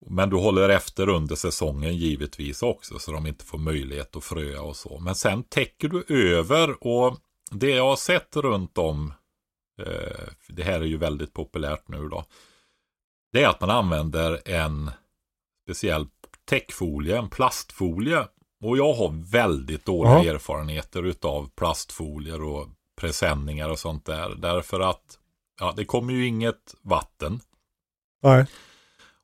[0.10, 4.62] Men du håller efter under säsongen givetvis också så de inte får möjlighet att fröa
[4.62, 5.00] och så.
[5.00, 7.18] Men sen täcker du över och
[7.52, 9.14] det jag har sett runt om,
[10.48, 12.26] det här är ju väldigt populärt nu då,
[13.32, 14.92] det är att man använder en
[15.64, 16.08] speciell
[16.46, 18.28] täckfolie, en plastfolie.
[18.64, 20.34] Och jag har väldigt dåliga ja.
[20.34, 22.68] erfarenheter utav plastfolier och
[23.02, 24.36] presenningar och sånt där.
[24.36, 25.20] Därför att
[25.60, 27.40] ja, det kommer ju inget vatten.
[28.24, 28.46] Nej.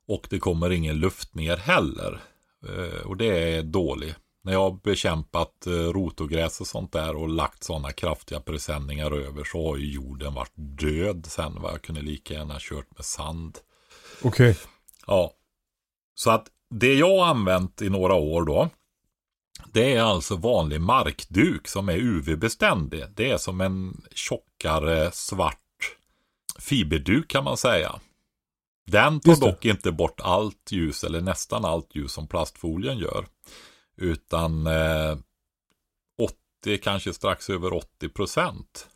[0.06, 2.20] Och det kommer ingen luft ner heller.
[2.68, 4.16] Eh, och det är dåligt.
[4.44, 9.44] När jag har bekämpat eh, rotogräs och sånt där och lagt sådana kraftiga presenningar över
[9.44, 11.62] så har ju jorden varit död sen.
[11.62, 11.70] Va?
[11.72, 13.58] Jag kunde lika gärna kört med sand.
[14.22, 14.50] Okej.
[14.50, 14.62] Okay.
[15.06, 15.32] Ja.
[16.14, 18.68] Så att det jag har använt i några år då.
[19.72, 23.04] Det är alltså vanlig markduk som är UV-beständig.
[23.14, 25.58] Det är som en tjockare svart
[26.58, 28.00] fiberduk kan man säga.
[28.86, 33.26] Den tar dock inte bort allt ljus eller nästan allt ljus som plastfolien gör.
[33.96, 35.16] Utan eh,
[36.64, 38.88] 80, kanske strax över 80 procent.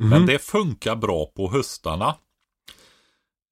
[0.00, 0.10] Mm.
[0.10, 2.14] Men det funkar bra på höstarna.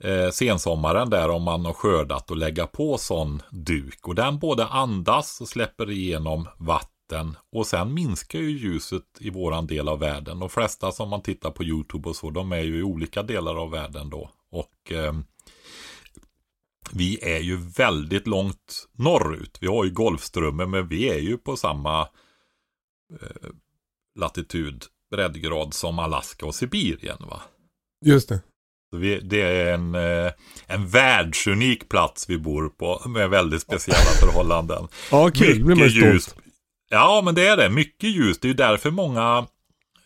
[0.04, 4.08] Eh, sensommaren där om man har skördat och lägga på sån duk.
[4.08, 7.36] Och den både andas och släpper igenom vatten.
[7.52, 10.38] Och sen minskar ju ljuset i våran del av världen.
[10.38, 13.54] De flesta som man tittar på YouTube och så, de är ju i olika delar
[13.54, 14.30] av världen då.
[14.50, 15.12] Och eh,
[16.92, 19.58] vi är ju väldigt långt norrut.
[19.60, 22.00] Vi har ju Golfströmmen men vi är ju på samma
[23.20, 23.50] eh,
[24.18, 27.18] latitud, breddgrad som Alaska och Sibirien.
[27.30, 27.42] va?
[28.04, 28.40] Just det.
[28.90, 30.32] Så vi, det är en, eh,
[30.66, 34.88] en världsunik plats vi bor på med väldigt speciella förhållanden.
[35.10, 35.48] Ja, kul.
[35.48, 36.34] Mycket blir man ljus.
[36.90, 37.70] Ja, men det är det.
[37.70, 38.38] Mycket ljus.
[38.38, 39.46] Det är ju därför många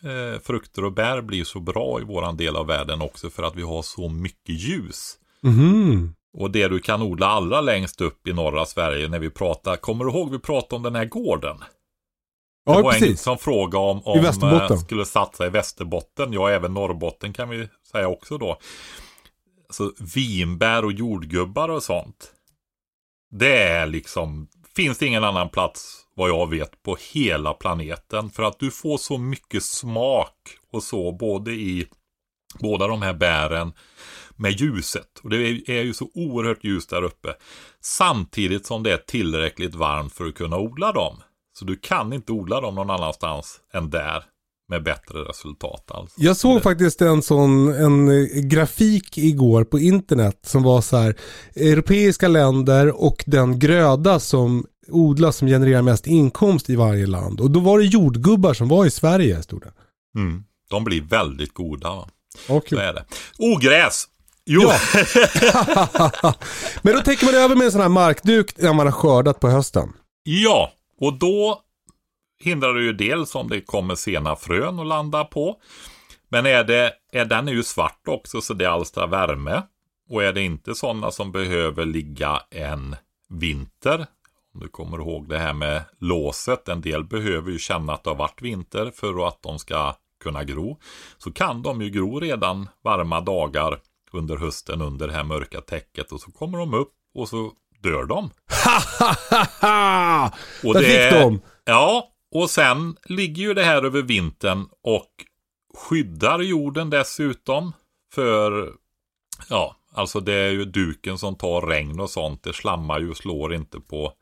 [0.03, 3.29] eh, frukter och bär blir så bra i våran del av världen också.
[3.29, 5.17] För att vi har så mycket ljus.
[5.43, 6.13] Mm.
[6.39, 10.05] Och det du kan odla allra längst upp i norra Sverige när vi pratar, kommer
[10.05, 11.57] du ihåg vi pratade om den här gården?
[12.65, 13.09] Ja, det var precis.
[13.09, 16.33] en som frågade om, om uh, skulle satsa i Västerbotten.
[16.33, 18.57] Ja, även Norrbotten kan vi säga också då.
[19.67, 22.31] Alltså vinbär och jordgubbar och sånt.
[23.31, 28.29] Det är liksom, finns det ingen annan plats vad jag vet på hela planeten.
[28.29, 30.33] För att du får så mycket smak
[30.71, 31.87] och så både i
[32.59, 33.73] båda de här bären
[34.37, 35.19] med ljuset.
[35.23, 37.33] Och det är ju så oerhört ljust där uppe.
[37.81, 41.17] Samtidigt som det är tillräckligt varmt för att kunna odla dem.
[41.59, 44.23] Så du kan inte odla dem någon annanstans än där
[44.69, 45.91] med bättre resultat.
[45.91, 46.21] Alltså.
[46.21, 48.09] Jag såg faktiskt en sån en
[48.49, 51.15] grafik igår på internet som var så här
[51.55, 57.41] europeiska länder och den gröda som odlas som genererar mest inkomst i varje land.
[57.41, 59.71] Och då var det jordgubbar som var i Sverige, stod det.
[60.19, 60.43] Mm.
[60.69, 61.89] De blir väldigt goda.
[61.89, 62.09] Va?
[62.47, 62.77] Okay.
[62.77, 63.05] Så är det.
[63.37, 64.07] Ogräs!
[64.49, 64.61] Jo.
[64.61, 66.33] Ja.
[66.81, 69.49] Men då täcker man över med en sån här markduk när man har skördat på
[69.49, 69.93] hösten.
[70.23, 71.61] Ja, och då
[72.39, 75.55] hindrar det ju dels om det kommer sena frön att landa på.
[76.29, 79.61] Men är, det, är den är ju svart också så det alstrar värme.
[80.09, 82.95] Och är det inte sådana som behöver ligga en
[83.29, 84.05] vinter.
[84.53, 86.67] Om du kommer ihåg det här med låset.
[86.67, 90.43] En del behöver ju känna att det har varit vinter för att de ska kunna
[90.43, 90.79] gro.
[91.17, 93.79] Så kan de ju gro redan varma dagar
[94.11, 96.11] under hösten under det här mörka täcket.
[96.11, 98.25] Och så kommer de upp och så dör de.
[100.67, 101.41] och Där det, fick de.
[101.65, 105.11] Ja, och sen ligger ju det här över vintern och
[105.73, 107.73] skyddar jorden dessutom.
[108.13, 108.73] För,
[109.49, 112.43] ja, alltså det är ju duken som tar regn och sånt.
[112.43, 114.13] Det slammar ju och slår inte på,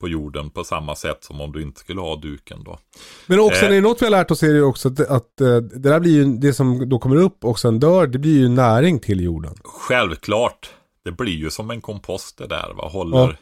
[0.00, 2.78] på jorden på samma sätt som om du inte skulle ha duken då.
[3.26, 5.00] Men också, eh, det är något vi har lärt oss är det ju också att,
[5.00, 8.18] att eh, det där blir ju, det som då kommer upp och sen dör, det
[8.18, 9.54] blir ju näring till jorden.
[9.64, 10.70] Självklart.
[11.04, 12.88] Det blir ju som en kompost det där, va?
[12.88, 13.34] Håller, ja.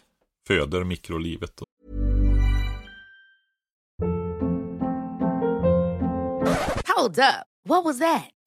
[0.49, 1.62] föder mikrolivet.
[6.97, 7.47] Hold up.
[7.65, 8.41] What was that?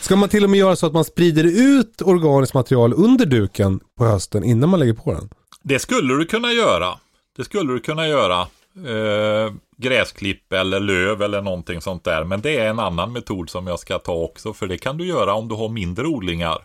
[0.00, 3.80] Ska man till och med göra så att man sprider ut organiskt material under duken
[3.98, 5.28] på hösten innan man lägger på den?
[5.62, 6.98] Det skulle du kunna göra.
[7.36, 8.40] Det skulle du kunna göra.
[8.76, 12.24] Eh, gräsklipp eller löv eller någonting sånt där.
[12.24, 14.52] Men det är en annan metod som jag ska ta också.
[14.52, 16.58] För det kan du göra om du har mindre odlingar.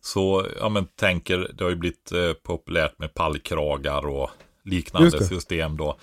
[0.00, 4.30] Så, ja men tänker, det har ju blivit eh, populärt med pallkragar och
[4.64, 5.96] liknande system då.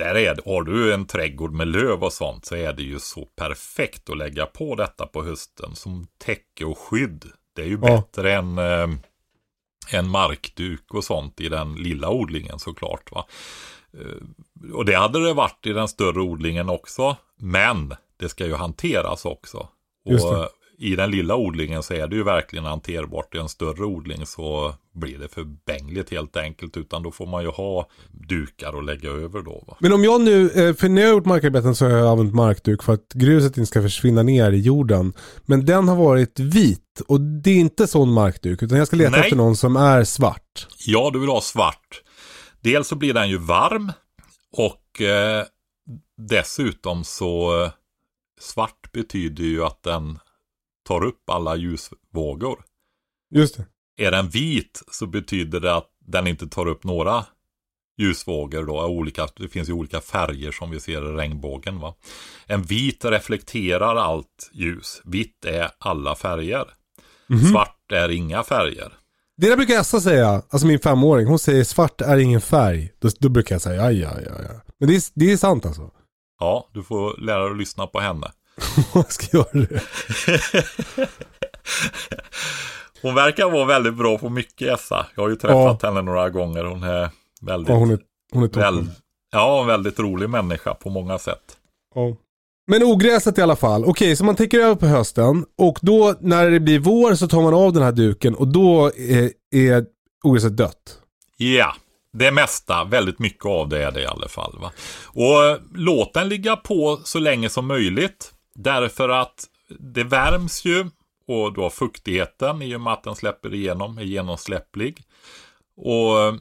[0.00, 2.98] Där är det, har du en trädgård med löv och sånt så är det ju
[2.98, 7.24] så perfekt att lägga på detta på hösten som täcke och skydd.
[7.56, 7.96] Det är ju Ja.
[7.96, 8.88] bättre än eh,
[9.92, 13.12] en markduk och sånt i den lilla odlingen såklart.
[13.12, 13.26] Va?
[13.94, 17.16] Eh, och det hade det varit i den större odlingen också.
[17.36, 19.68] Men det ska ju hanteras också.
[20.04, 20.50] Och.
[20.80, 23.34] I den lilla odlingen så är det ju verkligen hanterbart.
[23.34, 26.76] I en större odling så blir det för bängligt helt enkelt.
[26.76, 29.64] Utan då får man ju ha dukar och lägga över då.
[29.66, 29.76] Va?
[29.80, 32.34] Men om jag nu, eh, för när jag har gjort markarbeten så har jag använt
[32.34, 35.12] markduk för att gruset inte ska försvinna ner i jorden.
[35.46, 39.10] Men den har varit vit och det är inte sån markduk utan jag ska leta
[39.10, 39.20] Nej.
[39.20, 40.66] efter någon som är svart.
[40.86, 42.02] Ja, du vill ha svart.
[42.60, 43.92] Dels så blir den ju varm
[44.52, 45.44] och eh,
[46.16, 47.70] dessutom så eh,
[48.40, 50.18] svart betyder ju att den
[50.88, 52.64] tar upp alla ljusvågor.
[53.34, 53.66] Just det.
[54.06, 57.24] Är den vit så betyder det att den inte tar upp några
[57.98, 58.86] ljusvågor då.
[58.86, 61.78] Olika, det finns ju olika färger som vi ser i regnbågen.
[61.80, 61.94] Va?
[62.46, 65.02] En vit reflekterar allt ljus.
[65.04, 66.64] Vitt är alla färger.
[67.50, 68.92] Svart är inga färger.
[69.36, 72.92] Det där brukar Essa säga, alltså min femåring, hon säger svart är ingen färg.
[72.98, 74.28] Då, då brukar jag säga aj, aj.
[74.38, 74.60] aj.
[74.78, 75.90] Men det är, det är sant alltså.
[76.40, 78.32] Ja, du får lära dig att lyssna på henne.
[78.94, 79.82] Jag ska göra det.
[83.02, 85.06] Hon verkar vara väldigt bra på mycket Essa.
[85.14, 86.64] Jag har ju träffat henne några gånger.
[86.64, 87.98] Hon är väldigt, Ja, hon är,
[88.32, 88.86] hon är väl,
[89.32, 91.56] ja, en väldigt rolig människa på många sätt.
[91.94, 92.16] Ja.
[92.66, 93.84] Men ogräset i alla fall.
[93.84, 97.42] Okej, så man täcker över på hösten och då när det blir vår så tar
[97.42, 99.84] man av den här duken och då är, är
[100.24, 100.98] ogräset dött.
[101.36, 101.74] Ja,
[102.12, 104.58] det mesta, väldigt mycket av det är det i alla fall.
[104.60, 104.72] Va?
[105.06, 108.32] Och eh, låt den ligga på så länge som möjligt.
[108.54, 109.44] Därför att
[109.78, 110.90] det värms ju
[111.26, 115.04] och då fuktigheten i och med att den släpper igenom är genomsläpplig.
[115.76, 116.34] Och eh,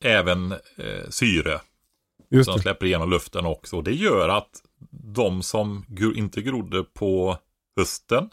[0.00, 1.60] även eh, syre
[2.30, 2.62] Just som det.
[2.62, 3.76] släpper igenom luften också.
[3.76, 4.62] Och det gör att
[5.14, 7.38] de som inte grodde på
[7.76, 8.30] hösten,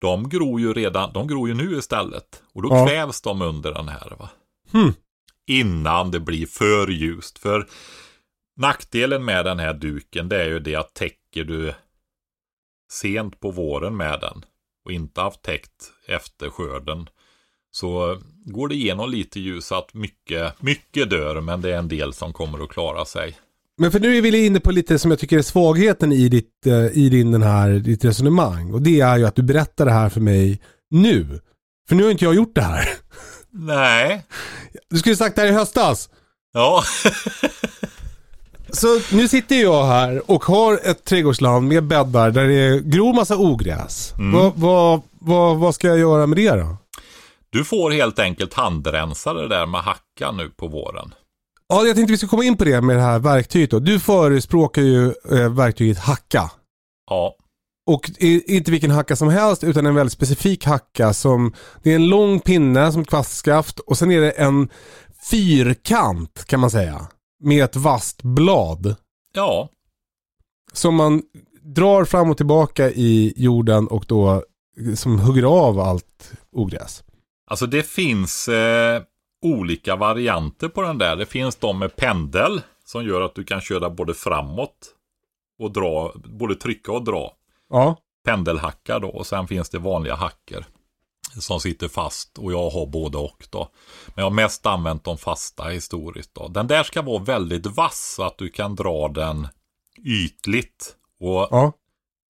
[0.00, 2.42] de gror ju redan, de gror ju nu istället.
[2.52, 2.86] Och då Ja.
[2.86, 4.12] kvävs de under den här.
[4.18, 4.30] Va?
[4.72, 4.92] Hmm.
[5.46, 7.38] Innan det blir för ljust.
[7.38, 7.66] För
[8.56, 11.74] nackdelen med den här duken, det är ju det att täcker du
[12.92, 14.44] sent på våren med den
[14.84, 17.08] och inte haft täckt efter skörden
[17.70, 22.12] så går det igenom lite ljus att mycket, mycket dör men det är en del
[22.12, 23.36] som kommer att klara sig.
[23.78, 26.66] Men för nu är vi inne på lite som jag tycker är svagheten i ditt,
[26.66, 28.72] eh, i din, den här, ditt resonemang.
[28.74, 31.40] Och det är ju att du berättar det här för mig nu.
[31.88, 32.88] För nu har inte jag gjort det här.
[33.50, 34.26] Nej,
[34.90, 36.10] Du skulle sagt det här i höstas.
[36.52, 36.82] ja,
[38.72, 43.36] Så nu sitter jag här och har ett trädgårdsland med bäddar där det gror massa
[43.36, 44.12] ogräs.
[44.32, 46.76] Vad, vad, vad, vad ska jag göra med det då?
[47.52, 51.14] du får helt enkelt handrensa det där med hacka nu på våren.
[51.68, 53.78] Ja, jag tänkte vi ska komma in på det med det här verktyget då.
[53.78, 56.50] Du förespråkar ju eh, verktyget hacka.
[57.10, 57.34] Ja,
[57.86, 62.08] Och inte vilken hacka som helst utan en väldigt specifik hacka som Det är en
[62.08, 64.68] lång pinne som kvastskaft och sen är det en
[65.30, 67.06] fyrkant kan man säga.
[67.42, 68.96] Med ett vasst blad.
[69.34, 69.68] ja,
[70.72, 71.22] Som man
[71.62, 74.42] drar fram och tillbaka i jorden och då
[74.96, 77.04] som hugger av allt ogräs.
[77.46, 79.02] Alltså det finns eh,
[79.42, 81.16] olika varianter på den där.
[81.16, 84.94] Det finns de med pendel som gör att du kan köra både framåt
[85.58, 87.32] och dra, både trycka och dra.
[87.70, 87.96] Ja.
[88.24, 90.64] Pendelhackar då och sen finns det vanliga hackor
[91.40, 93.68] som sitter fast och jag har både och då.
[94.06, 96.48] Men jag har mest använt de fasta historiskt då.
[96.48, 99.48] Den där ska vara väldigt vass så att du kan dra den
[100.04, 101.72] ytligt Och Ja.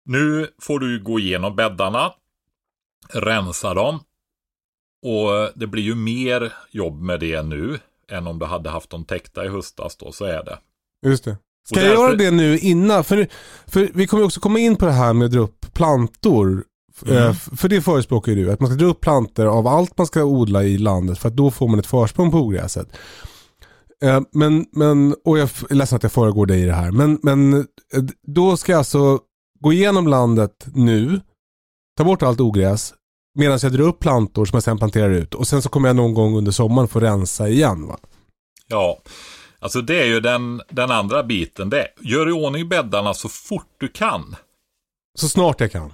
[0.06, 2.14] nu får du gå igenom bäddarna,
[3.10, 4.00] rensa dem.
[5.06, 7.80] Och det blir ju mer jobb med det nu
[8.12, 10.60] än om du hade haft dem täckta i höstas då, så är det.
[11.06, 11.38] Just det.
[11.68, 13.04] Ska Och jag därför- göra det nu innan?
[13.04, 13.28] För,
[13.68, 16.64] för vi kommer också komma in på det här med att dra upp plantor.
[17.06, 17.18] Mm.
[17.18, 20.08] Eh, För det förespråkar ju du, att man ska dra upp plantor av allt man
[20.08, 22.88] ska odla i landet för att då får man ett försprång på ogräset.
[24.04, 27.20] Eh, Men, men, och jag är ledsen att jag föregår dig i det här, men,
[27.24, 27.64] men eh,
[28.28, 29.20] då ska jag alltså
[29.60, 31.22] gå igenom landet nu,
[31.98, 32.93] ta bort allt ogräs,
[33.39, 35.96] medan jag drar upp plantor som jag sen planterar ut och sen så kommer jag
[35.96, 37.98] någon gång under sommaren få rensa igen va?
[38.68, 39.02] Ja,
[39.60, 41.70] alltså det är ju den, den andra biten.
[41.70, 41.88] Det.
[42.02, 44.36] Gör i ordning bäddarna så fort du kan.
[45.18, 45.93] Så snart jag kan.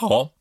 [0.00, 0.32] Ja,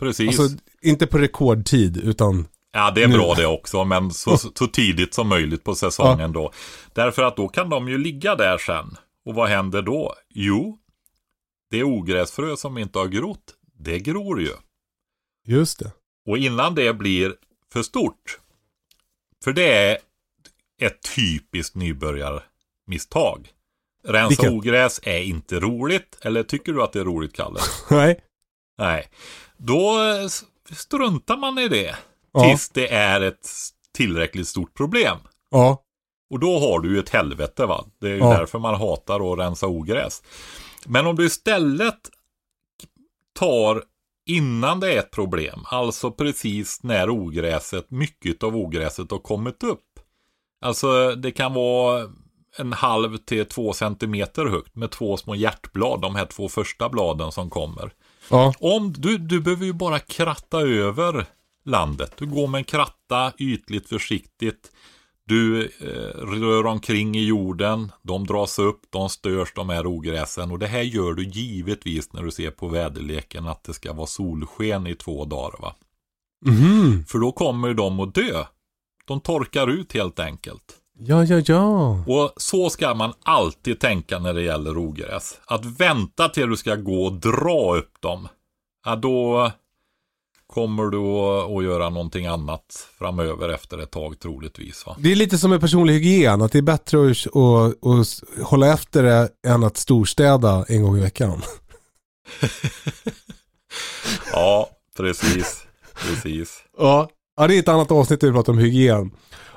[0.00, 0.40] precis.
[0.40, 3.14] Alltså inte på rekordtid utan Ja, det är Nu.
[3.14, 6.52] bra det också, men så, så tidigt som möjligt på säsongen då.
[6.92, 8.96] Därför att då kan de ju ligga där sen.
[9.24, 10.14] Och vad händer då?
[10.28, 10.78] Jo,
[11.70, 14.52] det ogräsfrö som inte har grott, det gror ju.
[15.46, 15.92] Just det.
[16.28, 17.34] Och innan det blir
[17.72, 18.38] för stort,
[19.44, 19.98] för det är
[20.82, 23.48] ett typiskt nybörjarmisstag.
[24.04, 24.50] Rensa Vilket?
[24.50, 27.60] ogräs är inte roligt, eller tycker du att det är roligt, Kalle?
[27.90, 28.20] Nej.
[28.80, 29.08] Nej.
[29.56, 30.28] Då eh,
[30.76, 31.96] struntar man i det.
[32.32, 32.44] Ja.
[32.44, 33.48] Tills det är ett
[33.94, 35.16] tillräckligt stort problem.
[35.50, 35.82] Ja.
[36.30, 37.84] Och då har du ju ett helvete va.
[38.00, 38.30] Det är ju Ja.
[38.38, 40.22] därför man hatar att rensa ogräs.
[40.86, 42.10] Men om du istället
[43.38, 43.84] tar
[44.26, 49.84] innan det är ett problem, alltså precis när ogräset, mycket av ogräset har kommit upp.
[50.60, 52.08] Alltså det kan vara
[52.58, 57.32] en halv till två centimeter högt med två små hjärtblad, de här två första bladen
[57.32, 57.92] som kommer.
[58.30, 58.54] Ja.
[58.60, 61.26] Om du, du behöver ju bara kratta över
[61.64, 62.12] landet.
[62.18, 64.72] Du går med en kratta ytligt försiktigt.
[65.24, 67.92] Du eh, rör omkring i jorden.
[68.02, 70.50] De dras upp, de störs, de här ogräsen.
[70.50, 74.06] Och det här gör du givetvis när du ser på väderleken att det ska vara
[74.06, 75.60] solsken i två dagar.
[75.60, 75.74] Va?
[76.46, 77.04] Mhm.
[77.04, 78.44] För då kommer de att dö.
[79.04, 80.76] De torkar ut helt enkelt.
[81.02, 82.04] Ja, ja, ja.
[82.06, 85.38] Och så ska man alltid tänka när det gäller ogräs.
[85.44, 88.28] Att vänta till du ska gå och dra upp dem.
[88.84, 89.52] Ja, då
[90.46, 94.86] kommer du att- göra någonting annat framöver efter ett tag troligtvis.
[94.86, 94.96] Va?
[94.98, 98.72] Det är lite som med personlig hygien, att det är bättre att, att, att hålla
[98.72, 101.42] efter det än att storstäda en gång i veckan.
[104.32, 105.66] Ja, precis.
[105.94, 106.62] Precis.
[106.78, 107.08] Ja.
[107.40, 109.10] Ja, det är ett annat avsnitt där vi pratar om hygien.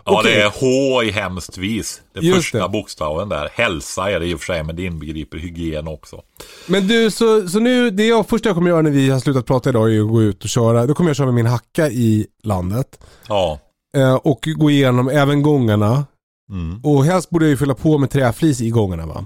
[0.06, 0.34] Ja, Okej.
[0.34, 2.02] det är H i hemskt vis.
[2.14, 2.70] Den Just första det.
[2.70, 3.50] bokstaven där.
[3.54, 6.22] Hälsa är det i och för sig, men det inbegriper hygien också.
[6.68, 9.46] Men du, så, så nu, det jag första jag kommer göra när vi har slutat
[9.46, 10.86] prata idag är att gå ut och köra.
[10.86, 13.00] Då kommer jag köra med min hacka i landet.
[13.28, 13.60] Ja.
[13.98, 16.06] Eh, och gå igenom även gångarna.
[16.52, 16.82] Mm.
[16.84, 19.26] Och helst borde jag ju fylla på med träflis i gångarna va?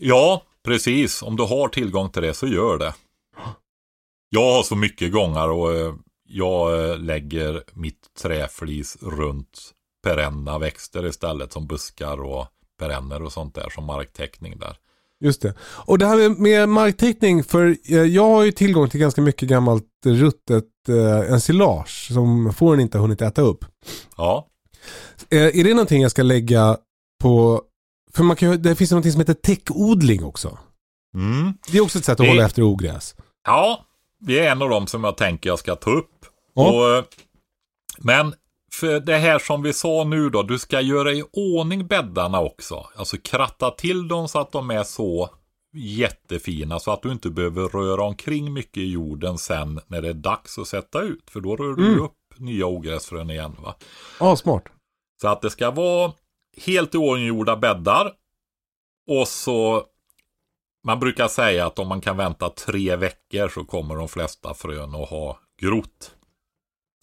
[0.00, 1.22] Ja, precis.
[1.22, 2.94] Om du har tillgång till det så gör det.
[4.30, 5.94] Jag har så mycket gångar och eh,
[6.32, 9.60] jag eh, lägger mitt träflis runt
[10.04, 12.46] perenna växter istället som buskar och
[12.78, 14.76] perenner och sånt där som marktäckning där.
[15.20, 15.54] Just det.
[15.62, 19.86] Och det här med, marktäckning, för eh, jag har ju tillgång till ganska mycket gammalt
[20.06, 23.64] ruttet eh, ensilage som fåren inte har hunnit äta upp.
[24.16, 24.46] Ja,
[25.30, 26.76] är det någonting jag ska lägga
[27.22, 27.62] på,
[28.12, 30.58] för man kan, det finns någonting som heter täckodling också.
[31.14, 31.52] mm.
[31.72, 33.14] Det är också ett sätt att Det- hålla efter ogräs.
[33.46, 33.86] ja
[34.26, 36.26] det är en av dem som jag tänker jag ska ta upp.
[36.54, 36.70] Ja.
[36.72, 37.04] Och, eh,
[37.98, 38.34] men
[38.72, 42.86] för det här som vi sa nu då, du ska göra i ordning bäddarna också.
[42.96, 45.30] Alltså kratta till dem så att de är så
[45.74, 50.14] jättefina så att du inte behöver röra omkring mycket i jorden sen när det är
[50.14, 51.30] dags att sätta ut.
[51.30, 52.02] För då rör du Mm.
[52.02, 53.56] upp nya ogräsfrön igen.
[53.62, 53.74] Va?
[54.20, 54.64] Ja, smart.
[55.20, 56.12] Så att det ska vara
[56.66, 58.12] helt i ordning gjorda bäddar.
[59.08, 59.82] Och så
[60.84, 64.94] man brukar säga att om man kan vänta tre veckor så kommer de flesta frön
[64.94, 66.14] att ha grott.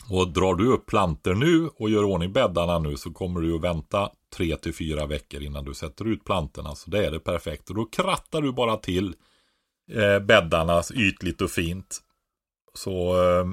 [0.10, 3.56] Och drar du upp planter nu och gör i ordning bäddarna nu så kommer du
[3.56, 6.76] att vänta tre till fyra veckor innan du sätter ut plantorna.
[6.76, 7.70] Så det är det perfekt.
[7.70, 9.16] Och då krattar du bara till
[9.92, 12.00] eh, bäddarna ytligt och fint.
[12.74, 13.46] Så eh,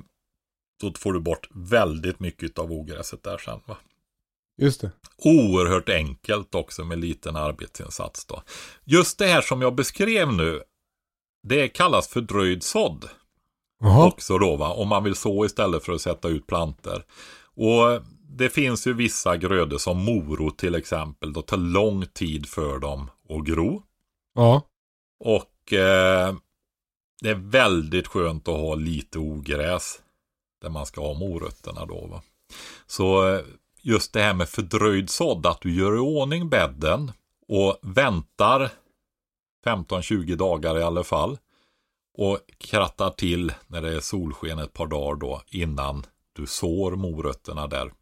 [0.81, 3.61] då får du bort väldigt mycket av ogräset där sen.
[3.67, 3.77] Va?
[4.59, 4.91] Just det.
[5.19, 8.43] Oerhört enkelt också med liten arbetsinsats då.
[8.85, 10.63] Just det här som jag beskrev nu.
[11.43, 13.09] Det kallas för dröjd sådd
[13.85, 14.73] också då va.
[14.73, 17.05] Om man vill så istället för att sätta ut planter.
[17.55, 21.33] Och det finns ju vissa grödor som morot till exempel.
[21.33, 23.83] Det tar lång tid för dem att gro.
[24.35, 24.63] Ja.
[25.25, 26.35] Och eh,
[27.23, 30.01] det är väldigt skönt att ha lite ogräs.
[30.63, 32.07] Där man ska ha morötterna då.
[32.07, 32.23] Va?
[32.87, 33.41] Så eh,
[33.87, 35.47] just det här med fördröjd sådd.
[35.47, 37.13] Att du gör i ordning bädden.
[37.49, 38.71] Och väntar
[39.65, 41.39] 15-20 dagar i alla fall.
[42.19, 47.67] Och krattar till när det är solsken ett par dagar då innan du sår morötterna
[47.67, 47.93] där.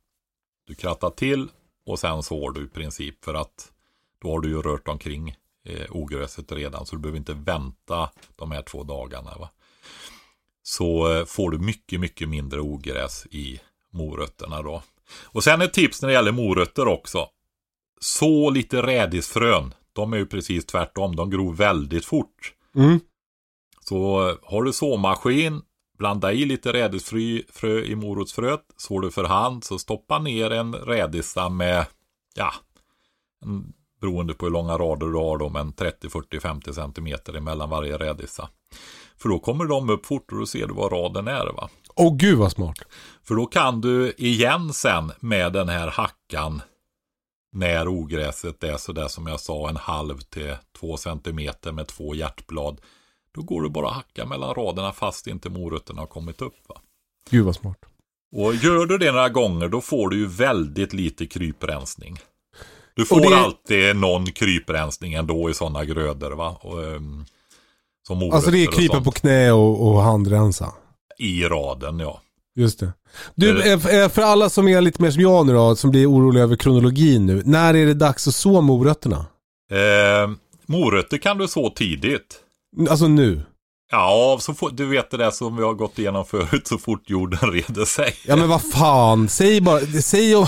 [0.66, 1.48] Du krattar till
[1.86, 3.72] och sen sår du i princip för att
[4.18, 8.50] då har du ju rört omkring eh, ogräset redan så du behöver inte vänta de
[8.50, 9.34] här två dagarna.
[9.38, 9.50] Va?
[10.62, 13.60] Så eh, får du mycket, mycket mindre ogräs i
[13.90, 14.82] morötterna då.
[15.22, 17.26] Och sen ett tips när det gäller morötter också.
[18.00, 19.74] Så lite rädisfrön.
[19.92, 21.16] De är ju precis tvärtom.
[21.16, 22.52] De gror väldigt fort.
[22.76, 23.00] Mm.
[23.80, 25.62] Så eh, har du såmaskin,
[25.98, 28.64] blanda i lite rädisfrö i morotsfröet.
[28.76, 31.86] Sår du för hand så stoppa ner en rädisa med,
[32.34, 32.52] ja,
[33.44, 37.70] en, beroende på hur långa rader du har då, men 30, 40, 50 centimeter emellan
[37.70, 38.48] varje rädisa.
[39.16, 41.68] För då kommer de upp fort och då ser du vad raden är va.
[41.96, 42.78] Åh oh, gud vad smart.
[43.22, 46.62] För då kan du igen sen med den här hackan
[47.52, 52.80] när ogräset är sådär som jag sa en halv till två centimeter med två hjärtblad.
[53.34, 56.56] Då går det bara att hacka mellan raderna fast inte morötterna har kommit upp.
[56.68, 56.80] Va?
[57.30, 57.78] Gud vad smart.
[58.36, 62.18] Och gör du det några gånger då får du ju väldigt lite kryprensning.
[62.94, 66.56] Du får det- alltid någon kryprensning ändå i sådana grödor va.
[66.62, 67.24] Och, um,
[68.06, 70.72] som Alltså det är krypa på knä och, och handrensa.
[71.18, 72.20] I raden ja.
[72.56, 72.92] Just det.
[73.34, 76.10] Du, eh, eh, för alla som är lite mer som jag nu då, som blir
[76.10, 77.42] oroliga över kronologin nu.
[77.44, 79.26] När är det dags att så morötterna?
[79.72, 80.30] Eh,
[80.66, 82.36] morötter kan du så tidigt.
[82.90, 83.42] Alltså nu.
[83.90, 87.10] Ja, så fort, du vet det där som vi har gått igenom förut, så fort
[87.10, 88.14] jorden reder sig.
[88.26, 90.46] Ja men vad fan, säg bara, säg om...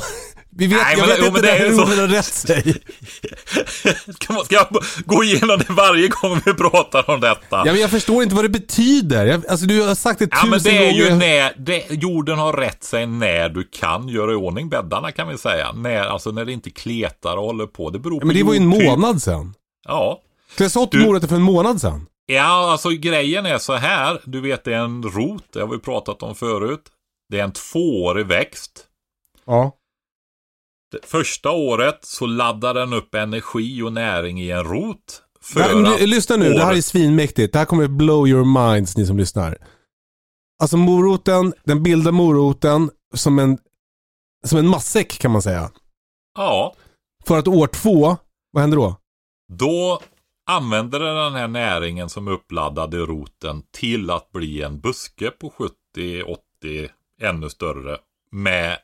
[0.59, 1.83] Vi vet, Nej, jag men- vet jo, inte det ju så.
[1.83, 2.75] orden har rätt sig.
[4.15, 4.67] Ska, man, ska jag
[5.05, 7.41] gå igenom det varje gång vi pratar om detta?
[7.51, 9.27] Ja men jag förstår inte vad det betyder.
[9.27, 11.17] Jag, alltså du har sagt det Ja tusen men det är ju gånger.
[11.17, 15.39] när, det, jorden har rätt sig när du kan göra i ordning bäddarna kan vi
[15.39, 15.73] säga.
[15.73, 17.91] När, alltså när det inte kletar och håller på.
[17.91, 19.55] Det beror Ja, på men det var ju en månad sedan.
[19.89, 20.21] Ja.
[20.59, 22.07] Jag sått Du- morötter för en månad sedan.
[22.27, 24.21] Ja, alltså grejen är så här.
[24.25, 26.83] Du vet det är en rot, det har vi pratat om förut.
[27.31, 28.73] Det är en tvåårig växt.
[29.47, 29.73] Ja.
[31.05, 35.23] Första året så laddar den upp energi och näring i en rot.
[35.41, 37.53] För men att lyssna nu, det här är året- svinmäktigt.
[37.53, 38.45] Det här kommer blow your
[38.75, 39.57] minds ni som lyssnar.
[40.63, 43.59] Alltså moroten, den bildar moroten som en,
[44.47, 45.71] som en matsäck kan man säga.
[46.39, 46.75] Ja,
[47.27, 48.17] För att år två,
[48.53, 48.97] vad händer då?
[49.53, 50.01] då
[50.51, 55.51] använder den här näringen som är uppladdad i roten till att bli en buske på
[55.51, 56.89] 70, 80,
[57.23, 57.99] ännu större
[58.33, 58.79] med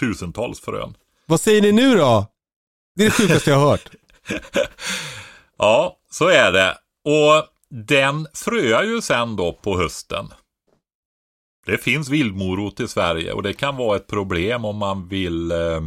[0.00, 0.94] tusentals frön.
[1.30, 2.26] Vad säger ni nu då?
[2.96, 3.90] Det är det sjukaste jag har hört.
[5.58, 6.78] Ja, så är det.
[7.04, 7.46] Och
[7.86, 10.28] den fröar ju sen då på hösten.
[11.66, 15.80] Det finns vildmorot i Sverige och det kan vara ett problem om man vill eh,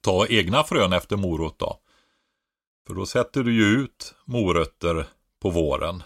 [0.00, 1.76] ta egna frön efter morot då.
[2.86, 5.06] För då sätter du ju ut morötter
[5.42, 6.02] på våren.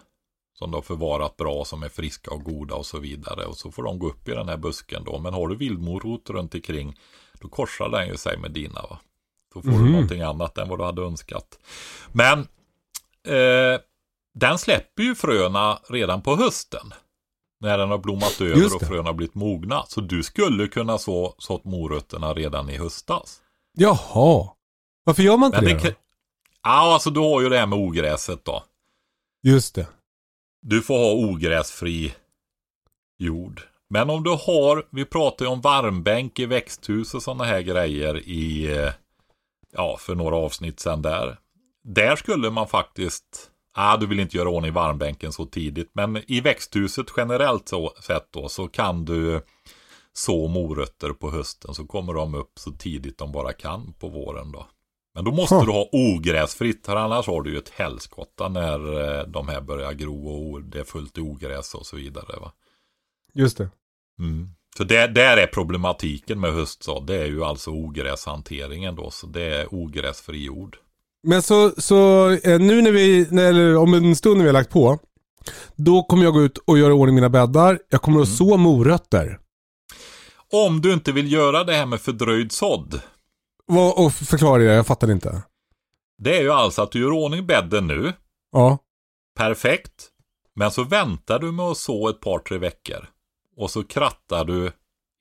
[0.63, 3.45] Som du har förvarat bra, som är friska och goda och så vidare.
[3.47, 5.19] Och så får de gå upp i den här busken då.
[5.19, 6.99] Men har du vildmorot runt omkring
[7.41, 8.83] då korsar den ju sig med dina.
[8.83, 8.99] Va?
[9.55, 9.93] Då får du Mhm.
[9.93, 11.59] någonting annat än vad du hade önskat.
[12.13, 12.39] Men
[13.29, 13.81] eh,
[14.35, 16.93] den släpper ju fröna redan på hösten.
[17.61, 19.85] När den har blommat över och fröna har blivit mogna.
[19.89, 23.41] Så du skulle kunna så sått morötterna redan i höstas.
[23.79, 24.49] Jaha.
[25.05, 25.95] Varför gör man inte Men det, det.
[26.63, 28.63] Ja, alltså du har ju det här med ogräset då.
[29.43, 29.87] Just det.
[30.65, 32.15] Du får ha ogräsfri
[33.19, 33.63] jord.
[33.89, 38.29] Men om du har, vi pratar ju om varmbänk i växthus och sådana här grejer
[38.29, 38.93] i, eh,
[39.73, 41.39] ja, för några avsnitt sedan där.
[41.85, 46.41] Där skulle man faktiskt, ah, du vill inte göra ordning varmbänken så tidigt, men i
[46.41, 49.43] växthuset generellt så, sett då så kan du
[50.13, 54.53] så morötter på hösten så kommer de upp så tidigt de bara kan på våren
[54.53, 54.67] då.
[55.15, 55.65] Men då måste Huh.
[55.67, 60.29] du ha ogräsfritt, annars har du ju ett helskotta när eh, de här börjar gro
[60.29, 62.41] och det är fullt ogräs och så vidare.
[62.41, 62.53] Va?
[63.35, 63.71] Just det.
[64.19, 64.49] Mm.
[64.77, 67.07] Så det, där är problematiken med höstsådd.
[67.07, 69.11] Det är ju alltså ogräshanteringen då.
[69.11, 70.77] Så det är ogräsfri jord.
[71.23, 74.71] Men så, så eh, nu när vi, eller om en stund när vi har lagt
[74.71, 74.99] på.
[75.77, 77.79] Då kommer jag gå ut och göra i ordning mina bäddar.
[77.89, 78.37] Jag kommer att Mm.
[78.37, 79.39] så morötter.
[80.53, 83.01] Om du inte vill göra det här med fördröjd sådd.
[83.73, 85.43] Vad, och förklara det, jag fattar inte.
[86.19, 88.13] Det är ju alltså att du gör i ordning bädden nu.
[88.53, 88.79] Ja.
[89.37, 90.09] Perfekt.
[90.55, 93.09] Men så väntar du med att så ett par tre veckor.
[93.57, 94.73] Och så krattar du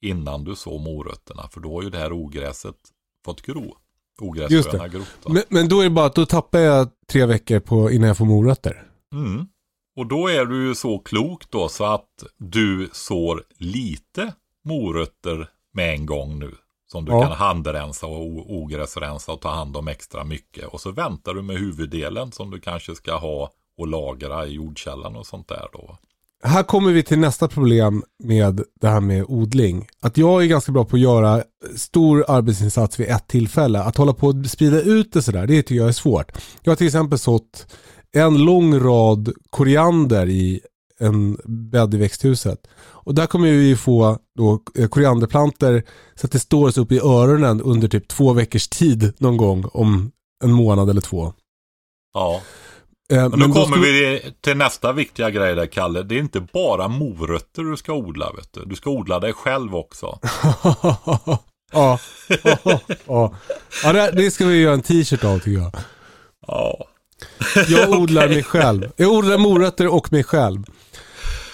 [0.01, 1.47] innan du så morötterna.
[1.47, 2.75] För då har ju det här ogräset
[3.25, 3.75] fått gro.
[4.81, 4.89] Det.
[4.89, 5.07] grott.
[5.25, 8.17] Men, men då är det bara att då tappar jag tre veckor på, innan jag
[8.17, 8.87] får morötter.
[9.13, 9.47] Mm.
[9.95, 14.33] Och då är du ju så klok då så att du sår lite
[14.65, 16.51] morötter med en gång nu.
[16.91, 17.21] Som du Ja.
[17.21, 20.65] kan handrensa och ogräsrensa och ta hand om extra mycket.
[20.65, 25.15] Och så väntar du med huvuddelen som du kanske ska ha och lagra i jordkällan
[25.15, 25.97] och sånt där då.
[26.43, 29.87] Här kommer vi till nästa problem med det här med odling.
[30.01, 31.43] Att jag är ganska bra på att göra
[31.75, 33.79] stor arbetsinsats vid ett tillfälle.
[33.83, 36.31] Att hålla på och sprida ut det sådär, det tycker jag är svårt.
[36.61, 37.67] Jag har till exempel sått
[38.13, 40.61] en lång rad koriander i
[41.01, 42.67] en bädd i växthuset.
[42.81, 45.83] Och där kommer vi få då eh, korianderplanter
[46.15, 49.65] så att det står så upp i öronen under typ två veckors tid någon gång
[49.73, 50.11] om
[50.43, 51.33] en månad eller två.
[52.13, 52.41] Ja,
[53.11, 56.03] Eh, men då då kommer ska vi till nästa viktiga grej där Kalle.
[56.03, 58.65] Det är inte bara morötter du ska odla vet du.
[58.65, 60.19] Du ska odla dig själv också.
[61.71, 61.99] ja.
[62.43, 63.33] ja.
[63.83, 63.93] ja.
[63.93, 65.71] det, det ska vi göra en t-shirt av tycker jag.
[66.47, 66.85] Ja.
[67.67, 68.91] Jag odlar mig själv.
[68.95, 70.63] Jag odlar morötter och mig själv.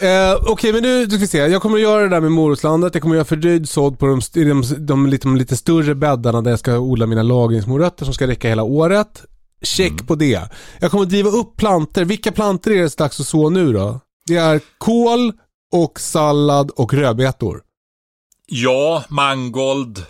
[0.01, 1.38] Eh, Okej, men nu ska vi se.
[1.38, 2.95] Jag kommer att göra det där med morotslandet.
[2.95, 5.95] Jag kommer att göra fördröjd sådd på de, st- de, de, lite, de lite större
[5.95, 9.24] bäddarna där jag ska odla mina lagringsmorötter som ska räcka hela året.
[9.61, 10.41] Check på det.
[10.80, 12.05] Jag kommer att driva upp planter.
[12.05, 13.99] Vilka planter är det dags att så nu då?
[14.28, 15.34] Det är kål
[15.74, 17.61] och sallad och rödbetor.
[18.45, 20.05] Ja, mangold.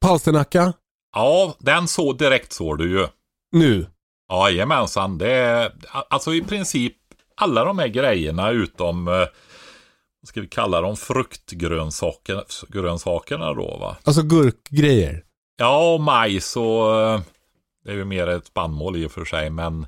[0.00, 0.72] Palsternacka.
[1.14, 3.06] Ja, den så direkt såg du ju.
[3.52, 3.86] Nu.
[4.30, 5.72] Jajamensan, det är
[6.08, 6.96] alltså i princip
[7.34, 13.96] alla de här grejerna utom, eh, vad ska vi kalla dem, fruktgrönsakerna grönsakerna då va?
[14.04, 15.24] Alltså gurkgrejer.
[15.56, 17.20] Ja, och majs och eh,
[17.84, 19.86] det är ju mer ett spannmål i och för sig, men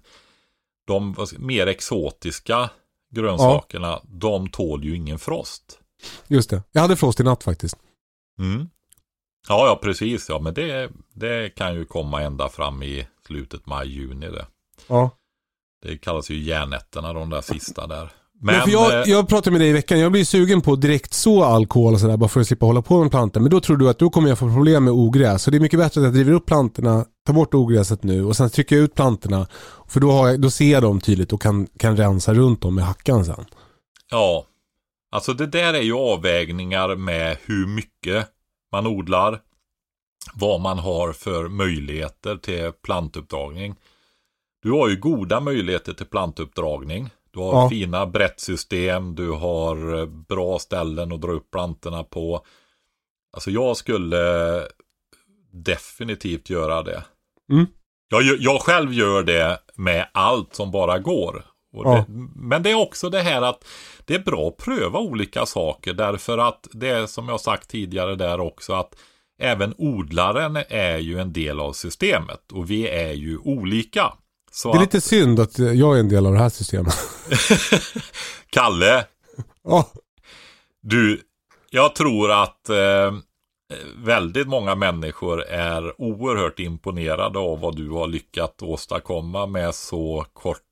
[0.86, 2.70] de mer exotiska
[3.10, 5.80] grönsakerna, de tål ju ingen frost.
[6.26, 6.62] Just det.
[6.72, 7.76] Jag hade frost i natt faktiskt.
[8.38, 8.68] Mm.
[9.48, 10.28] Ja, ja, precis.
[10.28, 14.46] Ja, men det, det kan ju komma ända fram i slutet maj-juni det.
[14.86, 15.10] Ja.
[15.82, 18.12] Det kallas ju järnätterna, de där sista där.
[18.40, 20.76] Men, Men, för jag, eh, jag pratade med dig i veckan, jag blir sugen på
[20.76, 23.40] direkt så alkohol och sådär bara för att slippa hålla på med plantor.
[23.40, 25.42] Men då tror du att då kommer jag få problem med ogräs.
[25.42, 28.36] Så det är mycket bättre att jag driver upp plantorna, tar bort ogräset nu och
[28.36, 29.46] sen trycker jag ut plantorna.
[29.88, 32.74] För då, har jag, då ser jag dem tydligt och kan, kan rensa runt dem
[32.74, 33.44] med hackan sen.
[34.10, 34.44] Ja,
[35.12, 38.26] alltså det där är ju avvägningar med hur mycket
[38.72, 39.40] man odlar,
[40.34, 43.74] vad man har för möjligheter till plantuppdragning.
[44.62, 47.10] Du har ju goda möjligheter till plantuppdragning.
[47.30, 47.70] Du har Ja.
[47.70, 52.44] fina brettsystem, du har eh, bra ställen att dra upp plantorna på.
[53.32, 54.62] Alltså jag skulle
[55.52, 57.04] definitivt göra det.
[57.52, 57.66] Mm.
[58.08, 61.44] Jag, jag själv gör det med allt som bara går.
[61.72, 61.94] Ja.
[61.94, 62.04] det,
[62.36, 63.64] men det är också det här att
[64.04, 68.14] det är bra att pröva olika saker därför att det är som jag sagt tidigare
[68.14, 68.94] där också att
[69.38, 74.12] även odlaren är ju en del av systemet och vi är ju olika.
[74.52, 76.94] Så Det är att, lite synd att jag är en del av det här systemet.
[78.50, 79.04] Kalle,
[79.64, 79.88] Ja,
[80.82, 81.20] Du,
[81.70, 83.12] jag tror att eh,
[83.96, 90.62] väldigt många människor är oerhört imponerade av vad du har lyckats åstadkomma med så kort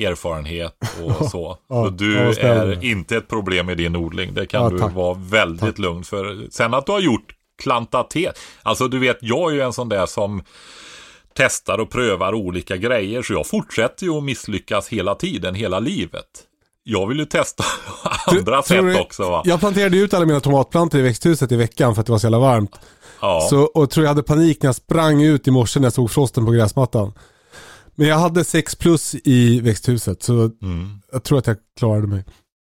[0.00, 1.58] erfarenhet och så.
[1.68, 4.34] Ja, du är inte ett problem i din odling.
[4.34, 4.94] Det kan Ja, du tack.
[4.94, 6.46] vara väldigt lugn för.
[6.50, 8.38] Sen att du har gjort klantatet.
[8.62, 10.42] Alltså du vet, jag är ju en sån där som
[11.34, 13.22] testar och prövar olika grejer.
[13.22, 16.26] Så jag fortsätter ju att misslyckas hela tiden, hela livet.
[16.82, 17.64] Jag vill ju testa
[18.26, 19.42] andra du- sätt också va.
[19.44, 22.26] Jag planterade ut alla mina tomatplantor i växthuset i veckan för att det var så
[22.26, 22.76] jävla varmt.
[23.20, 23.46] Ja.
[23.50, 26.10] Så, och tror jag hade panik när jag sprang ut i morse när jag såg
[26.10, 27.12] frosten på gräsmattan.
[27.94, 30.88] Men jag hade 6 plus i växthuset så Mm.
[31.12, 32.24] jag tror att jag klarade mig.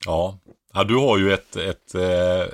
[0.06, 0.40] Ja.
[0.74, 2.54] ja, du har ju ett, ett eh,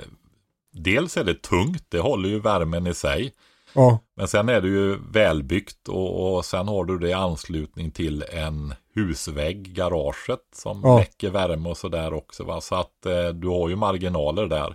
[0.74, 3.32] dels är det tungt, det håller ju värmen i sig.
[3.74, 7.90] Ja, Men sen är det ju välbyggt och, och sen har du det i anslutning
[7.90, 10.96] till en husvägg, garaget som Ja.
[10.96, 12.44] väcker värme och sådär också.
[12.44, 12.60] Va?
[12.60, 14.74] Så att eh, du har ju marginaler där.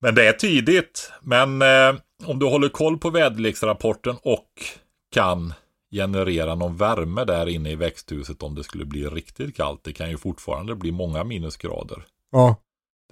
[0.00, 1.12] Men det är tidigt.
[1.22, 1.94] Men eh,
[2.26, 4.48] om du håller koll på väderleksrapporten och
[5.14, 5.52] kan
[5.92, 9.84] generera någon värme där inne i växthuset om det skulle bli riktigt kallt.
[9.84, 12.04] Det kan ju fortfarande bli många minusgrader.
[12.32, 12.56] ja,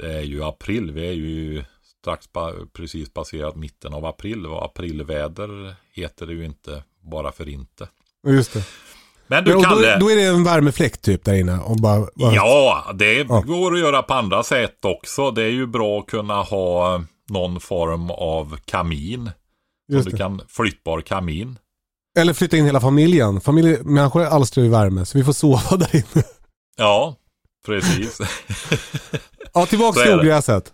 [0.01, 1.65] Det är ju april, vi är ju
[2.01, 2.27] strax
[2.73, 7.89] precis passerat mitten av april och aprilväder heter det ju inte bara för inte.
[8.27, 8.65] just det.
[9.27, 12.07] Men du Men, och då, då är det en värmefläkt typ där inne och bara...
[12.15, 13.41] bara ja det Ja.
[13.41, 15.31] går att göra på andra sätt också.
[15.31, 19.31] Det är ju bra att kunna ha någon form av kamin.
[19.93, 21.59] just du kan, flyttbar kamin.
[22.19, 23.41] Eller flytta in hela familjen.
[23.41, 26.25] Familj, människor alstrar ju värme så vi får sova där inne.
[26.77, 27.17] Ja,
[27.67, 28.19] precis.
[29.55, 30.73] Ja, tillbaka till ogräset.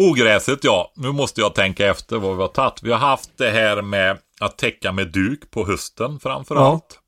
[0.00, 2.82] Ogräset ja, nu måste jag tänka efter vad vi har tagit.
[2.82, 6.60] Vi har haft det här med att täcka med duk på hösten framför Ja.
[6.72, 7.00] allt.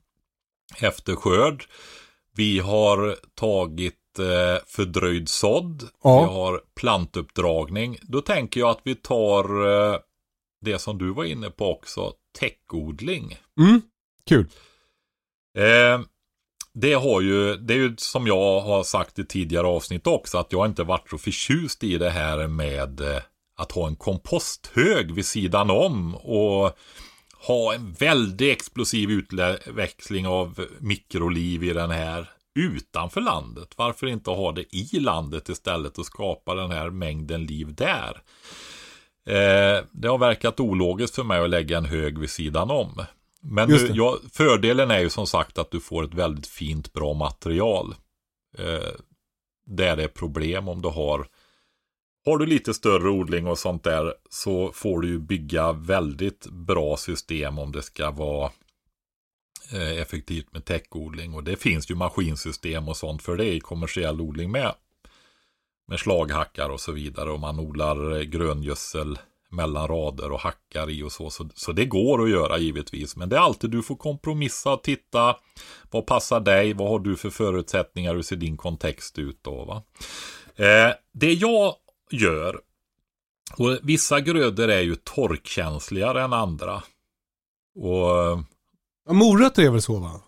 [0.80, 1.64] Efter skörd.
[2.34, 5.88] Vi har tagit eh, fördröjd sådd.
[6.02, 6.20] Ja.
[6.20, 7.98] Vi har plantuppdragning.
[8.02, 9.98] Då tänker jag att vi tar eh,
[10.60, 13.38] det som du var inne på också, täckodling.
[13.60, 13.82] Mm,
[14.28, 14.46] kul.
[15.58, 16.00] Eh,
[16.78, 20.52] det har ju, det är ju som jag har sagt i tidigare avsnitt också, att
[20.52, 23.22] jag inte varit så förtjust i det här med eh,
[23.58, 26.78] att ha en komposthög vid sidan om och
[27.46, 33.68] ha en väldigt explosiv utväxling av mikroliv i den här utanför landet.
[33.76, 38.22] Varför inte ha det i landet istället och skapa den här mängden liv där?
[39.26, 43.02] Eh, det har verkat ologiskt för mig att lägga en hög vid sidan om.
[43.48, 43.94] Men nu, det.
[43.94, 47.94] ja, fördelen är ju som sagt att du får ett väldigt fint bra material.
[48.58, 48.92] Eh,
[49.66, 51.26] där det är problem om du har
[52.26, 56.96] har du lite större odling och sånt där så får du ju bygga väldigt bra
[56.96, 58.50] system om det ska vara
[59.72, 61.34] eh, effektivt med täckodling.
[61.34, 64.74] Och det finns ju maskinsystem och sånt för det i kommersiell odling med.
[65.88, 67.30] Med slaghackar och så vidare.
[67.30, 69.18] Och man odlar eh, gröngödsel
[69.48, 71.30] mellan rader och hackar i och så.
[71.30, 71.48] så.
[71.54, 73.16] Så det går att göra givetvis.
[73.16, 75.36] Men det är alltid du får kompromissa och titta.
[75.90, 76.72] Vad passar dig?
[76.72, 78.14] Vad har du för förutsättningar?
[78.14, 79.64] Hur ser din kontext ut då?
[79.64, 79.82] Va?
[80.56, 81.74] Eh, det jag
[82.10, 82.60] gör.
[83.56, 86.82] Och vissa grödor är ju torkkänsligare än andra.
[87.74, 88.44] Och
[89.06, 90.20] Ja, morötter är väl så va?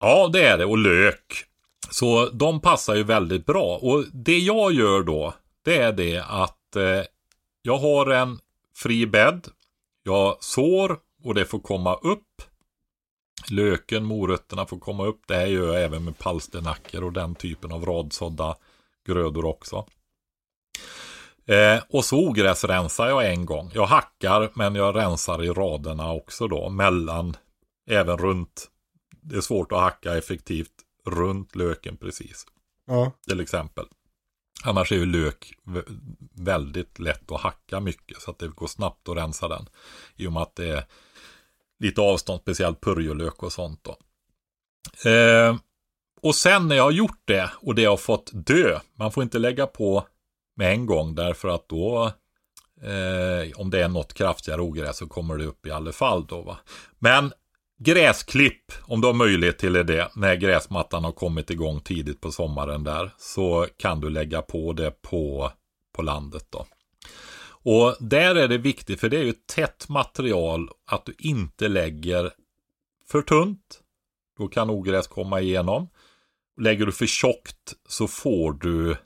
[0.00, 0.64] Ja, det är det.
[0.64, 1.44] Och lök.
[1.90, 3.78] Så de passar ju väldigt bra.
[3.82, 7.02] Och det jag gör då, det är det att eh,
[7.62, 8.38] jag har en
[8.82, 9.48] fri bädd.
[10.02, 12.42] Jag sår och det får komma upp.
[13.50, 15.20] Löken, morötterna får komma upp.
[15.26, 18.56] Det här gör jag även med palsternackor och den typen av radsådda
[19.06, 19.86] grödor också.
[21.46, 23.70] Eh, och så ogräsrensar jag en gång.
[23.74, 26.68] Jag hackar men jag rensar i raderna också då.
[26.68, 27.36] Mellan,
[27.90, 28.70] även runt.
[29.22, 30.72] Det är svårt att hacka effektivt
[31.06, 32.46] runt löken precis.
[32.86, 33.12] Ja.
[33.28, 33.84] Till exempel.
[34.64, 35.52] Annars är ju lök
[36.34, 38.22] väldigt lätt att hacka mycket.
[38.22, 39.68] Så att det går snabbt att rensa den.
[40.16, 40.84] I och med att det är
[41.78, 43.96] lite avstånd, speciellt purjolök och sånt då.
[45.10, 45.56] Eh,
[46.22, 48.80] och sen när jag har gjort det och det har fått dö.
[48.94, 50.06] Man får inte lägga på
[50.56, 52.12] med en gång därför att då
[52.82, 56.42] eh, om det är något kraftigare ogräs så kommer det upp i alla fall då
[56.42, 56.58] va.
[56.98, 57.32] Men
[57.84, 62.84] gräsklipp om du har möjlighet till det när gräsmattan har kommit igång tidigt på sommaren
[62.84, 65.52] där så kan du lägga på det på,
[65.92, 66.66] på landet då.
[67.62, 72.30] Och där är det viktigt för det är ju tätt material att du inte lägger
[73.10, 73.80] för tunt.
[74.38, 75.88] Då kan ogräs komma igenom.
[76.60, 78.96] Lägger du för tjockt så får du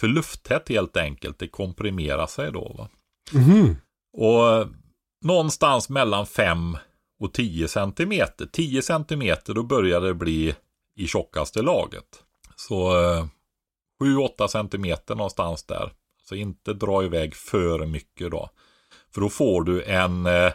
[0.00, 1.38] för lufttätt helt enkelt.
[1.38, 2.74] Det komprimerar sig då.
[2.78, 2.88] Va?
[3.32, 3.76] Mhm.
[4.12, 4.68] Och
[5.24, 6.76] någonstans mellan 5
[7.18, 8.46] och 10 centimeter.
[8.46, 10.54] 10 cm då börjar det bli
[10.96, 12.24] i tjockaste laget.
[12.56, 13.26] Så eh,
[14.00, 15.92] 7-8 centimeter någonstans där.
[16.28, 18.50] Så inte dra iväg för mycket då.
[19.14, 20.52] För då får du en, eh,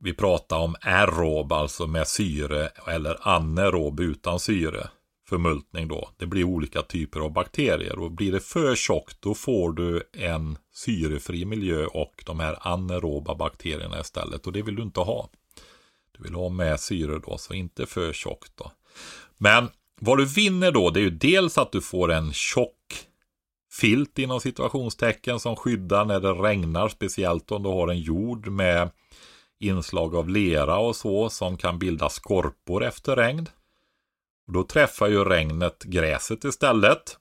[0.00, 4.88] vi pratar om aerob, alltså med syre, eller anaerob utan syre
[5.28, 6.10] förmultning då.
[6.16, 10.58] Det blir olika typer av bakterier och blir det för tjockt då får du en
[10.74, 15.28] syrefri miljö och de här anaeroba bakterierna istället och det vill du inte ha.
[16.16, 18.72] Du vill ha med syre då, så inte för tjockt då.
[19.38, 19.68] Men
[20.00, 23.06] vad du vinner då, det är ju dels att du får en tjock
[23.72, 28.90] filt inom situationstecken som skyddar när det regnar, speciellt om du har en jord med
[29.58, 33.48] inslag av lera och så som kan bilda skorpor efter regn.
[34.46, 37.18] Och då träffar ju regnet gräset istället.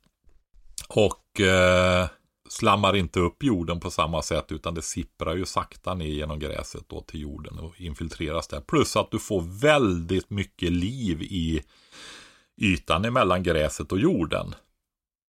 [0.87, 2.07] Och eh,
[2.49, 6.83] slammar inte upp jorden på samma sätt utan det sipprar ju sakta ner genom gräset
[6.87, 8.61] då till jorden och infiltreras där.
[8.61, 11.61] Plus att du får väldigt mycket liv i
[12.57, 14.55] ytan emellan gräset och jorden.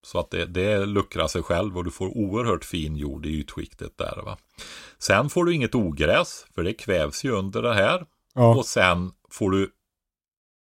[0.06, 3.98] Så att det, det luckrar sig själv och du får oerhört fin jord i ytskiktet
[3.98, 4.22] där.
[4.26, 4.38] Va?
[4.98, 8.06] Sen får du inget ogräs för det kvävs ju under det här.
[8.34, 8.56] Ja.
[8.56, 9.72] Och sen får du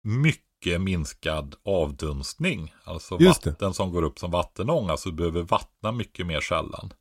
[0.03, 2.73] mycket minskad avdunstning.
[2.83, 4.89] Alltså vatten som går upp som vattenång.
[4.89, 6.93] Alltså du behöver vattna mycket mer sällan.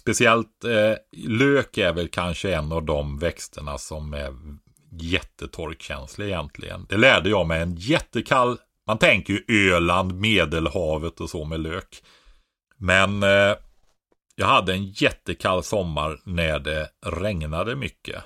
[0.00, 0.94] Speciellt eh,
[1.28, 4.34] lök är väl kanske en av de växterna som är
[4.90, 6.86] jättetorkkänslig egentligen.
[6.88, 12.02] Det lärde jag mig en jättekall, man tänker ju Öland, Medelhavet och så med lök.
[12.76, 13.54] Men eh,
[14.34, 18.22] jag hade en jättekall sommar när det regnade mycket.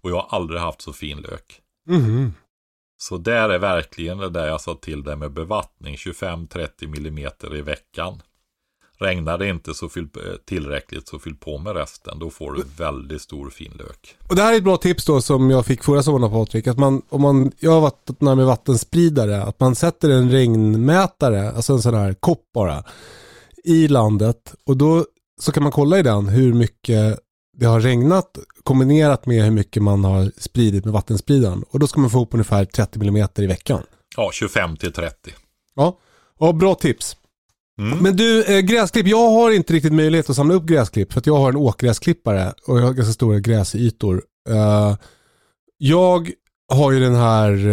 [0.00, 1.60] Och jag har aldrig haft så fin lök.
[1.86, 2.32] Mhm.
[3.02, 7.62] Så där är verkligen det där jag sa till dig med bevattning 25-30 millimeter i
[7.62, 8.22] veckan.
[8.98, 12.18] Regnar det inte så fyll, eh, tillräckligt så fyll på med resten.
[12.18, 14.16] Då får du väldigt stor fin lök.
[14.28, 16.66] Och det här är ett bra tips då som jag fick förra sommaren av Patrik.
[16.66, 21.72] Att man, om man, jag har vattnat med vattenspridare, att man sätter en regnmätare, alltså
[21.72, 22.84] en sån här kopp bara,
[23.64, 24.54] i landet.
[24.66, 25.04] Och då
[25.40, 27.18] så kan man kolla i den hur mycket
[27.60, 31.64] det har regnat kombinerat med hur mycket man har spridit med vattenspridaren.
[31.70, 33.82] Och då ska man få upp ungefär 30 mm i veckan.
[34.16, 35.30] Ja, 25 till 30.
[35.74, 35.98] Ja,
[36.38, 37.16] ja bra tips.
[37.78, 37.98] Mm.
[37.98, 39.06] Men du, eh, gräsklipp.
[39.06, 42.52] Jag har inte riktigt möjlighet att samla upp gräsklipp för att jag har en åkgräsklippare
[42.66, 44.22] och jag har ganska stora gräsytor.
[44.48, 44.96] Eh,
[45.78, 46.30] jag
[46.72, 47.66] har ju den här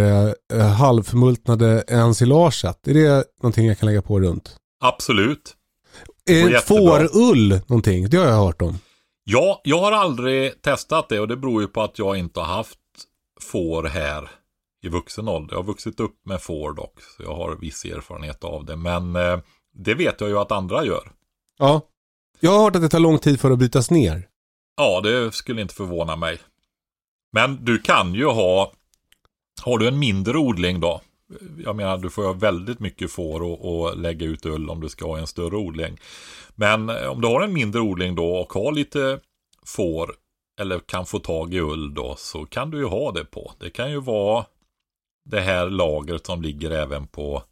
[0.53, 2.87] eh, halvförmultnade ensilaget.
[2.87, 4.55] Är det någonting jag kan lägga på runt?
[4.83, 5.53] Absolut.
[6.29, 6.59] Jättebra.
[6.59, 8.09] fårull någonting?
[8.09, 8.79] Det har jag hört om.
[9.29, 12.47] Ja, jag har aldrig testat det och det beror ju på att jag inte har
[12.47, 12.79] haft
[13.41, 14.29] får här
[14.83, 15.53] i vuxen ålder.
[15.53, 18.75] Jag har vuxit upp med får dock, så jag har viss erfarenhet av det.
[18.75, 19.39] Men eh,
[19.73, 21.11] det vet jag ju att andra gör.
[21.57, 21.81] Ja.
[22.39, 24.27] Jag har hört att det tar lång tid för att brytas ner.
[24.77, 26.39] Ja, det skulle inte förvåna mig.
[27.31, 28.71] Men du kan ju ha,
[29.61, 31.01] har du en mindre odling då?
[31.65, 34.81] Jag menar, du får ju ha väldigt mycket får och, och lägga ut ull om
[34.81, 35.99] du ska ha en större odling.
[36.55, 39.19] Men eh, om du har en mindre odling då och har lite
[39.65, 40.15] får
[40.59, 43.53] eller kan få tag i ull då så kan du ju ha det på.
[43.59, 44.45] Det kan ju vara
[45.25, 47.43] det här lagret som ligger även på,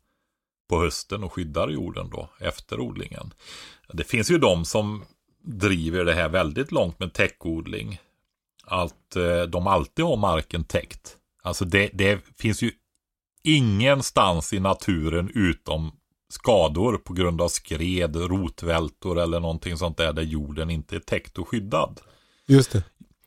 [0.70, 3.34] på hösten och skyddar jorden då efter odlingen.
[3.94, 5.06] Det finns ju de som
[5.44, 8.00] driver det här väldigt långt med täckodling.
[8.64, 11.18] Att eh, de alltid har marken täckt.
[11.44, 12.72] Alltså det, det finns ju
[13.48, 15.92] ingenstans i naturen utom
[16.30, 21.38] skador på grund av skred, rotvältor eller någonting sånt där där jorden inte är täckt
[21.38, 22.02] och skyddad.
[22.48, 22.84] Just det.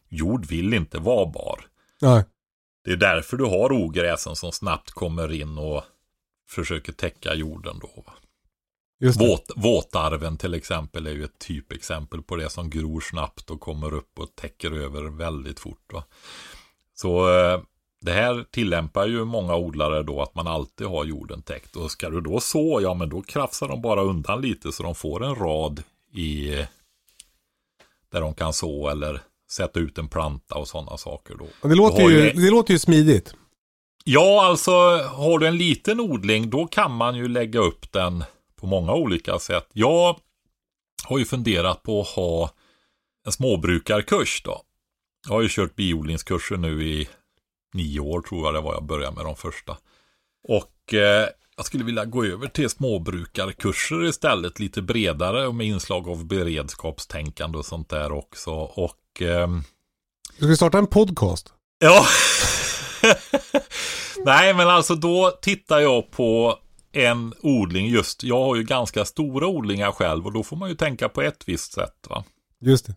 [0.09, 1.67] Jord vill inte vara bar.
[2.01, 2.25] Nej.
[2.85, 5.83] Det är därför du har ogräsen som snabbt kommer in och
[6.49, 8.03] försöker täcka jorden då.
[8.07, 8.13] va.
[9.19, 13.95] Våt, våtarven till exempel är ju ett typexempel på det som gror snabbt och kommer
[13.95, 15.93] upp och täcker över väldigt fort.
[15.93, 16.05] Va?
[16.95, 17.61] Så eh,
[18.01, 21.77] det här tillämpar ju många odlare då att man alltid har jorden täckt.
[21.77, 24.95] Och ska du då så, ja men då krafsar de bara undan lite så de
[24.95, 25.83] får en rad
[26.13, 26.49] i
[28.13, 29.21] där de kan så eller
[29.51, 31.47] sätta ut en planta och sådana saker då.
[31.63, 33.35] Och Det låter, ju, ju- det låter ju smidigt.
[34.05, 34.71] Ja, alltså
[35.03, 38.25] har du en liten odling då kan man ju lägga upp den
[38.57, 39.69] på många olika sätt.
[39.73, 40.17] Jag
[41.05, 42.51] har ju funderat på att ha
[43.27, 44.63] en småbrukarkurs då.
[45.29, 47.09] Jag har ju kört biodlingskurser nu i
[47.79, 49.77] nio år tror jag det var jag började med de första.
[50.49, 56.09] Och eh, jag skulle vilja gå över till småbrukarkurser istället, lite bredare och med inslag
[56.09, 58.51] av beredskapstänkande och sånt där också.
[58.55, 59.63] Och ehm,
[60.39, 61.53] Du ska starta en podcast.
[61.79, 62.07] Ja.
[64.25, 66.59] Nej, men alltså då tittar jag på
[66.93, 68.23] en odling just.
[68.25, 71.49] Jag har ju ganska stora odlingar själv och då får man ju tänka på ett
[71.49, 72.07] visst sätt.
[72.09, 72.25] va.
[72.61, 72.95] Just det.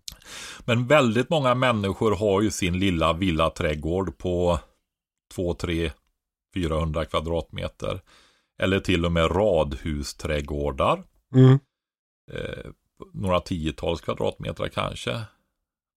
[0.59, 4.59] Men väldigt många människor har ju sin lilla villaträdgård på
[5.31, 5.91] 2, 3,
[6.53, 8.01] 400 kvadratmeter.
[8.61, 11.03] Eller till och med radhusträdgårdar.
[11.35, 11.59] Mm.
[12.31, 12.71] Eh,
[13.13, 15.21] några tiotals kvadratmeter kanske.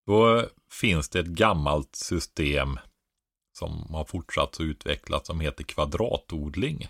[0.07, 2.78] Då finns det ett gammalt system
[3.59, 6.89] som har fortsatt att utvecklas som heter kvadratodling.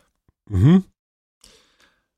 [0.50, 0.82] Mhm.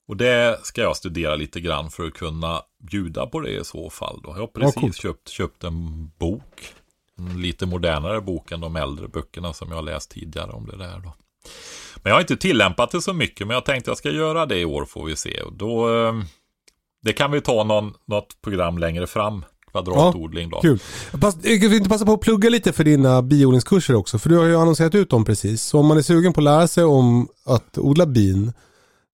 [0.08, 3.90] Och det ska jag studera lite grann för att kunna bjuda på det i så
[3.90, 4.20] fall.
[4.22, 4.30] Då.
[4.30, 4.96] Jag har precis coolt.
[4.96, 6.74] köpt, köpt en bok.
[7.18, 10.76] En lite modernare bok än de äldre böckerna som jag har läst tidigare om det
[10.76, 11.00] där.
[11.04, 11.14] Då.
[11.96, 14.58] Men jag har inte tillämpat det så mycket, men jag tänkte jag ska göra det
[14.58, 15.40] i år får vi se.
[15.42, 16.14] Och då, eh,
[17.02, 20.60] det kan vi ta någon, något program längre fram, kvadratodling då.
[20.60, 20.78] Kul.
[21.20, 24.18] Pass, eh, jag vill inte passa på att plugga lite för dina biodlingskurser också.
[24.18, 25.62] För du har ju annonserat ut dem precis.
[25.62, 28.52] Så om man är sugen på att lära sig om att odla bin.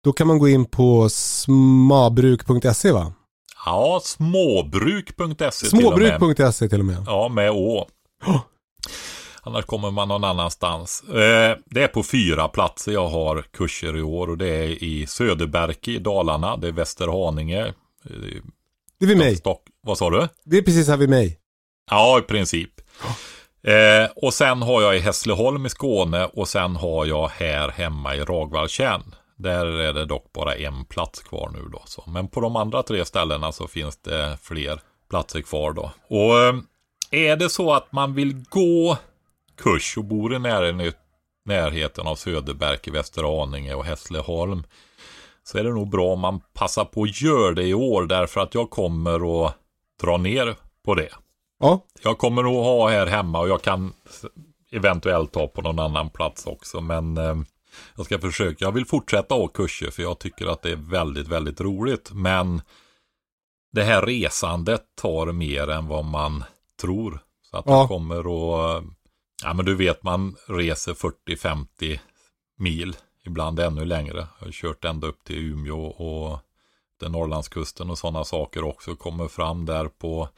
[0.03, 3.13] Då kan man gå in på smabruk.se va?
[3.65, 5.51] Ja, småbruk.se.
[5.65, 7.03] Småbruk.se till och med.
[7.07, 7.87] Ja, med å.
[9.43, 11.03] Annars kommer man någon annanstans.
[11.03, 15.07] Eh, det är på fyra platser jag har kurser i år och det är i
[15.07, 17.59] Söderberke i Dalarna, det är Västerhaninge.
[17.65, 17.71] eh,
[18.99, 19.35] Det är vid mig.
[19.35, 20.27] Stock, vad sa du?
[20.43, 21.37] Det är precis här vid mig.
[21.91, 22.69] Ja, i princip.
[23.63, 28.15] Eh, och sen har jag i Hässleholm i Skåne och sen har jag här hemma
[28.15, 29.15] i Ragvalltjärn.
[29.41, 31.81] Där är det dock bara en plats kvar nu då.
[31.85, 32.03] Så.
[32.07, 34.79] Men på de andra tre ställena så finns det fler
[35.09, 35.91] platser kvar då.
[36.07, 36.55] Och eh,
[37.11, 38.97] är det så att man vill gå
[39.57, 40.93] kurs och bor i närheten,
[41.45, 44.63] närheten av Söderberg, Västerhaninge och Hässleholm
[45.43, 48.41] så är det nog bra om man passar på att göra det i år därför
[48.41, 49.55] att jag kommer att
[50.01, 51.09] dra ner på det.
[51.59, 53.93] Ja, Jag kommer nog ha här hemma och jag kan
[54.71, 56.81] eventuellt ta på någon annan plats också.
[56.81, 57.35] Men eh,
[57.95, 58.65] jag ska försöka.
[58.65, 62.11] Jag vill fortsätta ha kurser för jag tycker att det är väldigt, väldigt roligt.
[62.13, 62.61] Men
[63.73, 66.43] det här resandet tar mer än vad man
[66.81, 67.19] tror.
[67.51, 67.79] Så att Ja.
[67.79, 68.19] jag kommer
[68.77, 68.83] att,
[69.43, 71.99] ja men du vet man reser 40-50
[72.57, 72.95] mil.
[73.25, 74.27] Ibland ännu längre.
[74.39, 76.39] Jag har kört ända upp till Umeå och
[77.01, 78.95] efter Norrlandskusten och sådana saker också.
[78.95, 80.29] Kommer fram där på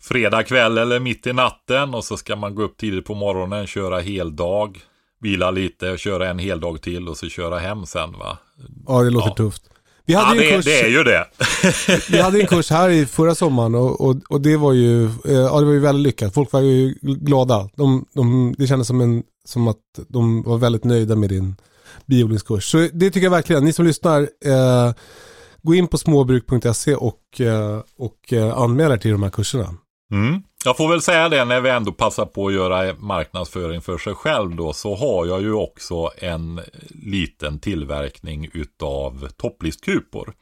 [0.00, 3.66] fredag kväll eller mitt i natten och så ska man gå upp tidigt på morgonen,
[3.66, 4.78] köra heldag,
[5.20, 8.38] vila lite, köra en heldag till och så köra hem sen va.
[8.86, 9.34] Ja, det låter ja.
[9.34, 9.62] tufft.
[10.08, 11.26] Vi hade ja, det, kurs, det är ju det.
[12.10, 15.10] vi hade en kurs här i förra sommaren och, och, och, det var ju, eh,
[15.24, 16.34] ja, det var ju väldigt lyckat.
[16.34, 17.68] Folk var ju glada.
[17.74, 19.76] De, de, det kändes som, en, som att
[20.08, 21.56] de var väldigt nöjda med din
[22.06, 22.70] biodlingskurs.
[22.70, 23.64] Så det tycker jag verkligen.
[23.64, 24.92] Ni som lyssnar, eh,
[25.62, 29.74] gå in på småbruk.se och, eh, och eh, anmäl er till de här kurserna.
[30.12, 30.42] Mm.
[30.64, 34.14] Jag får väl säga det när vi ändå passar på att göra marknadsföring för sig
[34.14, 40.34] själv då så har jag ju också en liten tillverkning utav topplistkupor.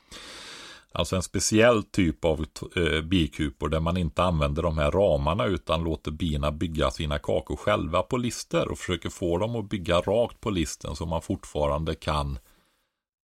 [0.93, 2.47] Alltså en speciell typ av
[2.77, 7.57] eh, bikupor där man inte använder de här ramarna utan låter bina bygga sina kakor
[7.57, 11.95] själva på lister och försöker få dem att bygga rakt på listen så man fortfarande
[11.95, 12.39] kan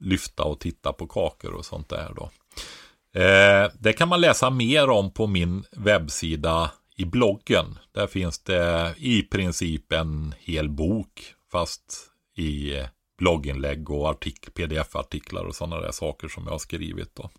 [0.04, 2.30] lyfta och titta på kakor och sånt där då.
[3.22, 7.80] Eh, det kan man läsa mer om på min webbsida i bloggen.
[7.92, 12.86] Där finns det i princip en hel bok fast i eh,
[13.18, 17.16] blogginlägg och artik pdf-artiklar och sådana där saker som jag har skrivit.
[17.16, 17.30] Då.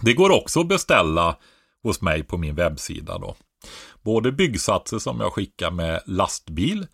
[0.00, 1.36] Det går också att beställa
[1.82, 3.18] hos mig på min webbsida.
[3.18, 3.36] Då.
[4.02, 6.86] Både byggsatser som jag skickar med lastbil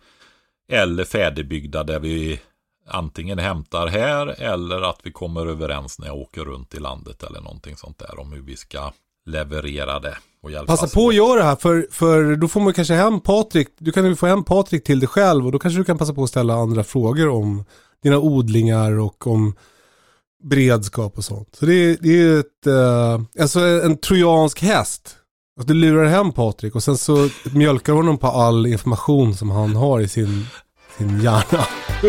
[0.71, 2.41] eller färdigbyggda där vi
[2.87, 7.41] antingen hämtar här eller att vi kommer överens när jag åker runt i landet eller
[7.41, 8.91] någonting sånt där om hur vi ska
[9.25, 10.17] leverera det.
[10.61, 13.67] Och Passa på att göra det här för, för då får man kanske hem Patrik,
[13.77, 16.13] du kan ju få hem Patrik till dig själv och då kanske du kan passa
[16.13, 17.65] på att ställa andra frågor om
[18.03, 19.55] dina odlingar och om
[20.43, 21.55] beredskap och sånt.
[21.59, 25.15] Så det är, det är ett, uh, alltså en trojansk häst.
[25.59, 29.75] Alltså du lurar hem Patrik och sen så mjölkar honom på all information som han
[29.75, 30.45] har i sin,
[30.97, 31.65] sin hjärna.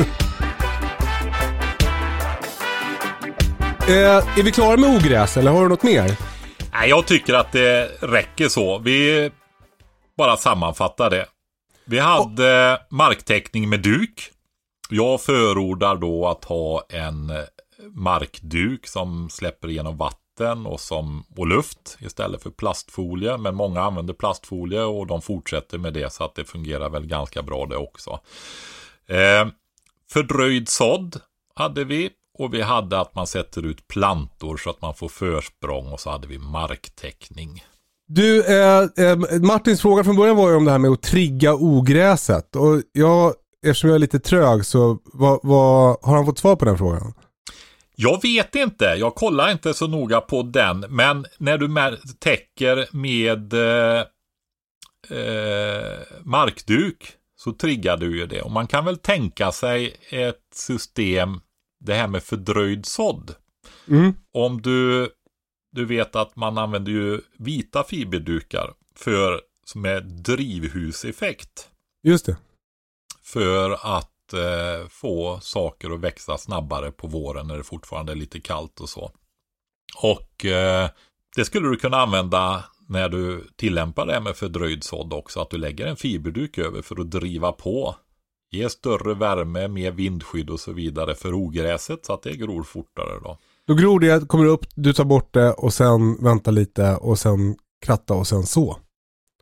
[3.89, 6.38] eh, är vi klara med ogräs eller har du något mer?
[6.73, 8.79] Nej, jag tycker att det räcker så.
[8.79, 9.31] Vi
[10.17, 11.27] bara sammanfattar det.
[11.85, 12.93] Vi hade Och...
[12.93, 14.31] marktäckning med duk.
[14.91, 17.33] Jag förordar då att ha en
[17.95, 23.37] markduk som släpper igenom vatten och, som, och luft istället för plastfolie.
[23.37, 27.43] Men många använder plastfolie och de fortsätter med det så att det fungerar väl ganska
[27.43, 28.21] bra det också.
[29.07, 29.49] Eh,
[30.11, 31.21] fördröjd sådd
[31.55, 35.93] hade vi och vi hade att man sätter ut plantor så att man får försprång
[35.93, 37.65] och så hade vi marktäckning.
[38.09, 41.55] Du, eh, eh, Martins fråga från början var ju om det här med att trigga
[41.55, 42.57] ogräset.
[42.57, 43.35] Och jag,
[43.67, 47.15] eftersom jag är lite trög så vad, vad, har han fått svar på den frågan?
[47.97, 50.85] Jag vet inte, jag kollar inte så noga på den.
[50.89, 54.05] Men när du täcker med eh,
[55.19, 58.43] eh, markduk så triggar du ju det.
[58.43, 61.41] Och man kan väl tänka sig ett system,
[61.79, 63.35] det här med fördröjd sådd.
[63.89, 64.15] Mm.
[64.33, 65.11] Om du,
[65.73, 71.69] du vet att man använder ju vita fiberdukar för, som är drivhuseffekt.
[72.03, 72.37] Just det.
[73.23, 78.41] För att eh, få saker att växa snabbare på våren när det fortfarande är lite
[78.41, 79.13] kallt och så.
[80.03, 80.91] Och eh,
[81.37, 85.41] det skulle du kunna använda när du tillämpar det med fördröjd sådd också.
[85.41, 87.97] Att du lägger en fiberduk över för att driva på.
[88.51, 93.21] Ge större värme, mer vindskydd och så vidare för ogräset så att det gror fortare
[93.23, 93.39] då.
[93.67, 97.57] Då gror det, kommer upp, du tar bort det och sen vänta lite och sen
[97.87, 98.77] kratta och sen så.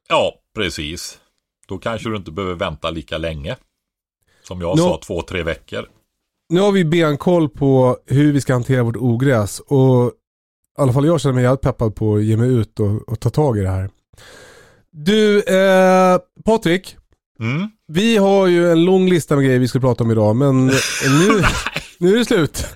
[0.08, 1.18] Ja, precis.
[1.68, 3.56] Då kanske du inte behöver vänta lika länge.
[4.42, 5.88] Som jag nu, sa, två, tre veckor.
[6.48, 9.60] Nu har vi benkoll på hur vi ska hantera vårt ogräs.
[9.60, 13.08] Och i alla fall jag känner mig jävligt peppad på att ge mig ut och,
[13.08, 13.90] och ta tag i det här.
[14.90, 16.96] Du, eh, Patrik.
[17.40, 17.68] Mm.
[17.88, 21.44] Vi har ju en lång lista med grejer vi ska prata om idag, men nu,
[21.98, 22.66] nu är det slut.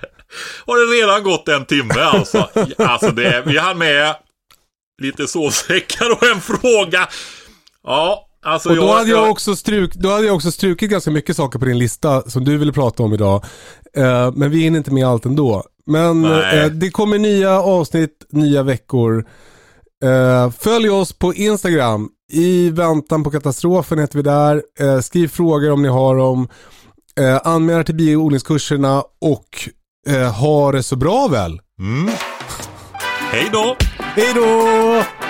[0.67, 2.49] Har det redan gått en timme alltså?
[2.79, 4.15] alltså det, vi har med
[5.03, 7.09] lite sovsäckar och en fråga.
[7.83, 11.11] Ja, Alltså och då, jag, hade jag, också struk, då hade jag också strukit ganska
[11.11, 13.45] mycket saker på din lista som du ville prata om idag.
[13.99, 15.65] Uh, men vi hinner inte med allt ändå.
[15.87, 19.27] Men uh, det kommer nya avsnitt, nya veckor.
[20.05, 22.09] Uh, följ oss på Instagram.
[22.33, 24.63] I väntan på katastrofen heter vi där.
[25.03, 26.49] skriv frågor om ni har dem.
[27.21, 29.69] Uh, anmäl er till bioodlingskurserna och
[30.41, 31.61] ha det så bra väl.
[31.79, 32.11] Mm.
[33.33, 33.77] Hej då!
[33.99, 35.30] Hej då!